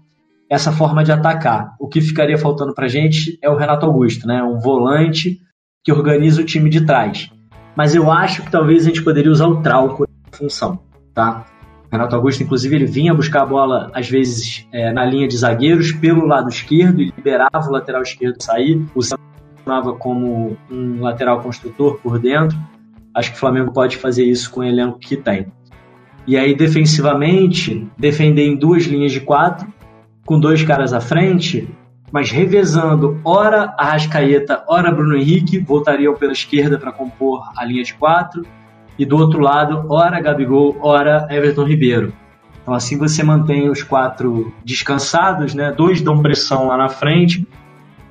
[0.50, 1.78] essa forma de atacar.
[1.80, 4.44] O que ficaria faltando para gente é o Renato Augusto, né?
[4.44, 5.40] um volante
[5.82, 7.32] que organiza o time de trás.
[7.74, 10.78] Mas eu acho que talvez a gente poderia usar o Trauco na função.
[11.14, 11.46] Tá?
[11.90, 15.94] Renato Augusto, inclusive, ele vinha buscar a bola, às vezes, é, na linha de zagueiros,
[15.94, 22.20] pelo lado esquerdo, e liberava o lateral esquerdo sair, usava como um lateral construtor por
[22.20, 22.58] dentro.
[23.18, 25.48] Acho que o Flamengo pode fazer isso com o elenco que tem.
[26.28, 29.68] E aí, defensivamente, defender em duas linhas de quatro,
[30.24, 31.68] com dois caras à frente,
[32.12, 37.96] mas revezando, ora Arrascaeta, ora Bruno Henrique, voltariam pela esquerda para compor a linha de
[37.96, 38.46] quatro,
[39.00, 42.14] e do outro lado, ora Gabigol, ora Everton Ribeiro.
[42.62, 45.72] Então assim você mantém os quatro descansados, né?
[45.72, 47.48] Dois dão pressão lá na frente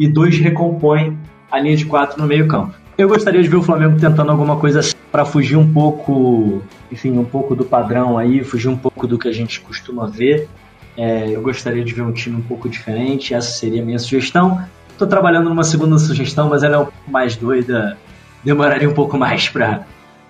[0.00, 1.16] e dois recompõem
[1.48, 2.74] a linha de quatro no meio campo.
[2.98, 7.10] Eu gostaria de ver o Flamengo tentando alguma coisa assim para fugir um pouco, enfim,
[7.18, 10.48] um pouco do padrão aí, fugir um pouco do que a gente costuma ver.
[10.96, 14.66] É, eu gostaria de ver um time um pouco diferente, essa seria a minha sugestão.
[14.96, 17.98] Tô trabalhando numa segunda sugestão, mas ela é um pouco mais doida.
[18.42, 19.84] Demoraria um pouco mais para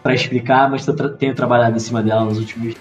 [0.08, 2.76] explicar, mas tra tenho trabalhado em cima dela nos últimos dias.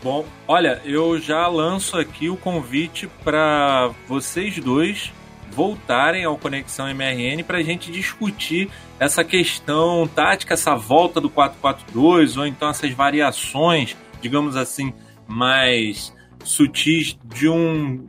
[0.00, 5.12] Bom, olha, eu já lanço aqui o convite para vocês dois
[5.54, 12.38] voltarem ao Conexão MRN para a gente discutir essa questão tática, essa volta do 4-4-2
[12.38, 14.92] ou então essas variações, digamos assim,
[15.26, 16.12] mais
[16.44, 18.06] sutis de um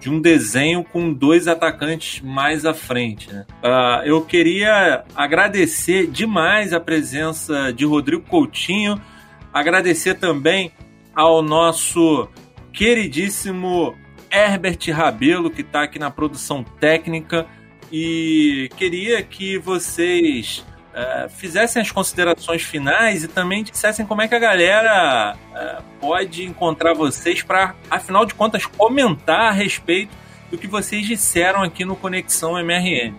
[0.00, 3.32] de um desenho com dois atacantes mais à frente.
[3.32, 3.46] Né?
[3.62, 9.00] Uh, eu queria agradecer demais a presença de Rodrigo Coutinho,
[9.50, 10.72] agradecer também
[11.14, 12.28] ao nosso
[12.70, 13.96] queridíssimo
[14.34, 17.46] Herbert Rabelo, que está aqui na produção técnica,
[17.92, 24.34] e queria que vocês uh, fizessem as considerações finais e também dissessem como é que
[24.34, 30.12] a galera uh, pode encontrar vocês para, afinal de contas, comentar a respeito
[30.50, 33.14] do que vocês disseram aqui no Conexão MRN.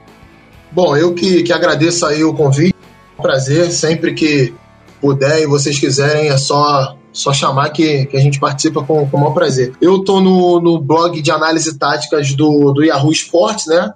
[0.71, 2.75] Bom, eu que, que agradeço aí o convite,
[3.17, 4.53] é prazer, sempre que
[4.99, 9.17] puder e vocês quiserem, é só só chamar que, que a gente participa com, com
[9.17, 9.71] o maior prazer.
[9.81, 13.93] Eu tô no, no blog de análise táticas do, do Yahoo Sports, né?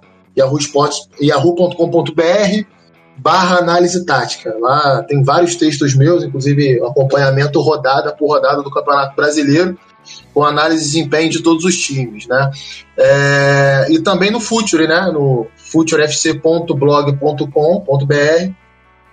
[1.20, 2.64] Yahoo.com.br
[3.18, 4.56] barra análise tática.
[4.58, 9.78] Lá tem vários textos meus, inclusive acompanhamento rodada por rodada do Campeonato Brasileiro,
[10.32, 12.50] com análise de desempenho de todos os times, né?
[12.96, 15.10] É, e também no Future, né?
[15.12, 18.54] No futurefc.blog.com.br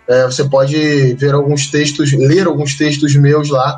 [0.08, 3.78] é, você pode ver alguns textos, ler alguns textos meus lá.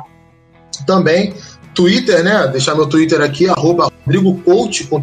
[0.86, 1.34] Também
[1.74, 2.46] Twitter, né?
[2.48, 4.40] Deixar meu Twitter aqui, arroba Rodrigo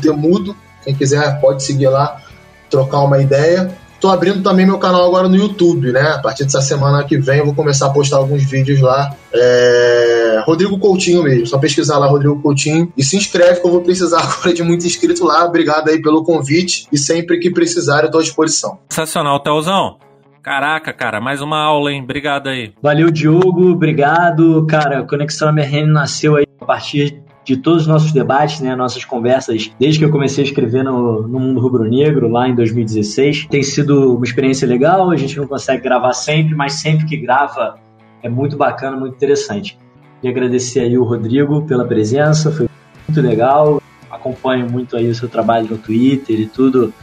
[0.01, 0.55] temudo.
[0.83, 2.21] Quem quiser pode seguir lá,
[2.69, 3.71] trocar uma ideia.
[3.99, 6.11] Tô abrindo também meu canal agora no YouTube, né?
[6.11, 9.15] A partir dessa semana que vem eu vou começar a postar alguns vídeos lá.
[9.33, 10.43] É...
[10.45, 14.19] Rodrigo Coutinho mesmo, só pesquisar lá Rodrigo Coutinho e se inscreve que eu vou precisar
[14.21, 15.45] agora de muito inscrito lá.
[15.45, 18.77] Obrigado aí pelo convite e sempre que precisar eu tô à disposição.
[18.89, 20.06] Sensacional, Telzão.
[20.41, 22.01] Caraca, cara, mais uma aula, hein?
[22.03, 22.73] Obrigado aí.
[22.81, 23.71] Valeu, Diogo.
[23.71, 24.65] Obrigado.
[24.67, 29.71] Cara, Conexão MRN nasceu aí a partir de todos os nossos debates, né, nossas conversas,
[29.79, 33.47] desde que eu comecei a escrever no, no Mundo Rubro Negro, lá em 2016.
[33.47, 37.75] Tem sido uma experiência legal, a gente não consegue gravar sempre, mas sempre que grava
[38.21, 39.77] é muito bacana, muito interessante.
[40.21, 42.67] E agradecer aí o Rodrigo pela presença, foi
[43.07, 43.81] muito legal.
[44.11, 46.93] Acompanho muito aí o seu trabalho no Twitter e tudo,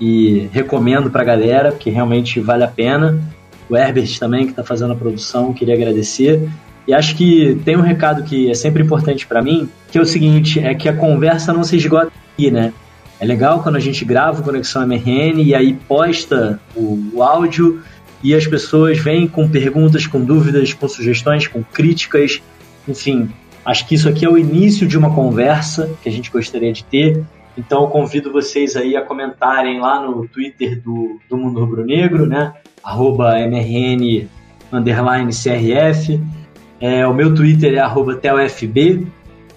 [0.00, 3.22] e recomendo pra galera, porque realmente vale a pena.
[3.68, 6.48] O Herbert também, que está fazendo a produção, queria agradecer.
[6.86, 10.04] E acho que tem um recado que é sempre importante para mim, que é o
[10.04, 12.72] seguinte, é que a conversa não se esgota aqui, né?
[13.18, 17.82] É legal quando a gente grava o Conexão MRN e aí posta o, o áudio
[18.22, 22.42] e as pessoas vêm com perguntas, com dúvidas, com sugestões, com críticas,
[22.86, 23.30] enfim.
[23.64, 26.84] Acho que isso aqui é o início de uma conversa que a gente gostaria de
[26.84, 27.24] ter.
[27.56, 32.26] Então eu convido vocês aí a comentarem lá no Twitter do, do Mundo Rubro Negro,
[32.26, 32.54] né?
[32.82, 34.28] Arroba MRN
[34.72, 36.20] underline CRF
[36.80, 39.06] é, o meu Twitter é telfb,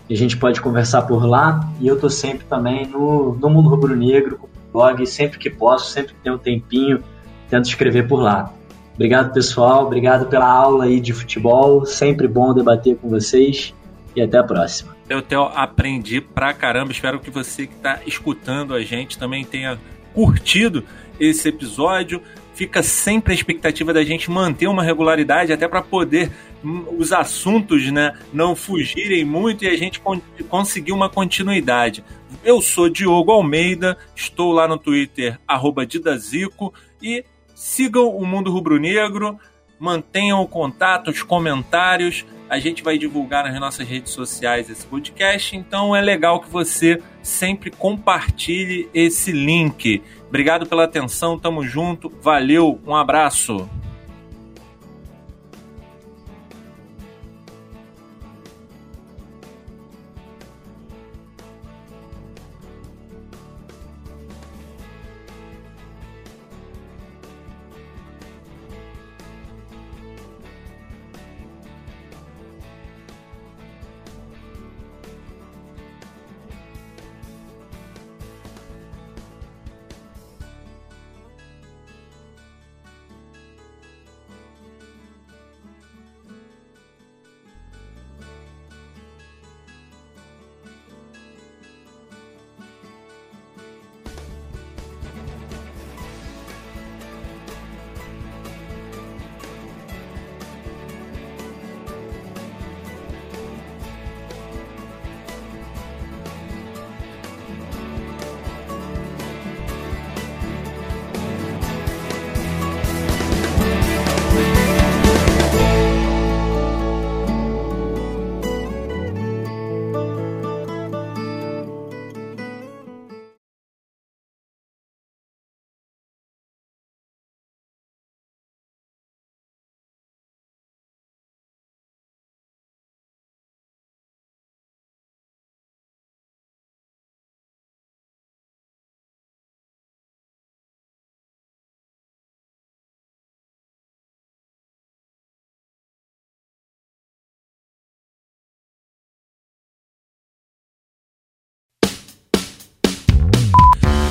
[0.10, 1.70] a gente pode conversar por lá.
[1.80, 5.50] E eu tô sempre também no, no Mundo Rubro Negro, com o blog, sempre que
[5.50, 7.04] posso, sempre que tenho um tempinho,
[7.50, 8.54] tento escrever por lá.
[8.96, 9.86] Obrigado, pessoal.
[9.86, 11.86] Obrigado pela aula aí de futebol.
[11.86, 13.74] Sempre bom debater com vocês.
[14.16, 14.97] E até a próxima.
[15.10, 16.92] Eu, Theo, aprendi pra caramba.
[16.92, 19.80] Espero que você que está escutando a gente também tenha
[20.14, 20.84] curtido
[21.20, 22.22] esse episódio
[22.58, 26.32] fica sempre a expectativa da gente manter uma regularidade até para poder
[26.66, 30.20] hum, os assuntos né, não fugirem muito e a gente con
[30.50, 32.04] conseguir uma continuidade.
[32.44, 35.40] Eu sou Diogo Almeida, estou lá no Twitter,
[35.88, 37.24] Didazico, e
[37.54, 39.40] sigam o Mundo Rubro Negro,
[39.80, 42.26] mantenham o contato, os comentários.
[42.50, 47.02] A gente vai divulgar nas nossas redes sociais esse podcast, então é legal que você
[47.22, 50.02] sempre compartilhe esse link.
[50.28, 53.70] Obrigado pela atenção, tamo junto, valeu, um abraço.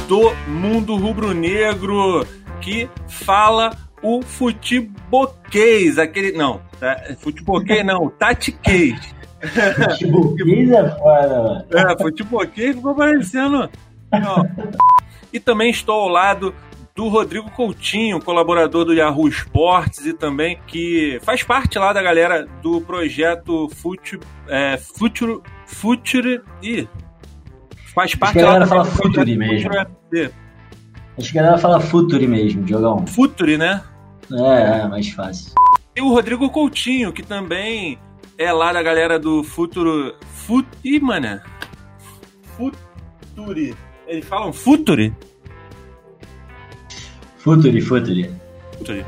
[0.09, 2.27] Do mundo rubro-negro
[2.61, 6.33] que fala o futeboquês, aquele.
[6.33, 9.15] Não, tá, futeboquês não, tatiquês.
[9.99, 11.65] Futeboquês é foda, mano.
[11.73, 13.69] É, futeboquês ficou parecendo.
[15.33, 16.55] E também estou ao lado
[16.95, 22.47] do Rodrigo Coutinho, colaborador do Yahoo Esportes e também que faz parte lá da galera
[22.63, 24.21] do projeto Future.
[24.49, 25.41] É, Future.
[25.67, 26.41] Future.
[26.63, 26.89] Ih,
[27.97, 29.71] faz parte Acho que a galera fala Future mesmo.
[29.73, 30.31] Future.
[31.19, 33.07] Acho que a galera fala Futuri mesmo, Diogão.
[33.07, 33.83] Future, né?
[34.31, 35.53] É, é mais fácil.
[35.95, 37.99] E o Rodrigo Coutinho, que também
[38.37, 40.15] é lá da galera do Futuro.
[40.27, 40.69] Fut...
[40.85, 41.41] Ih, mano.
[43.35, 43.75] Future.
[44.07, 45.15] Eles falam Future?
[47.39, 48.31] Futuri, Futuri.
[48.77, 49.07] Future.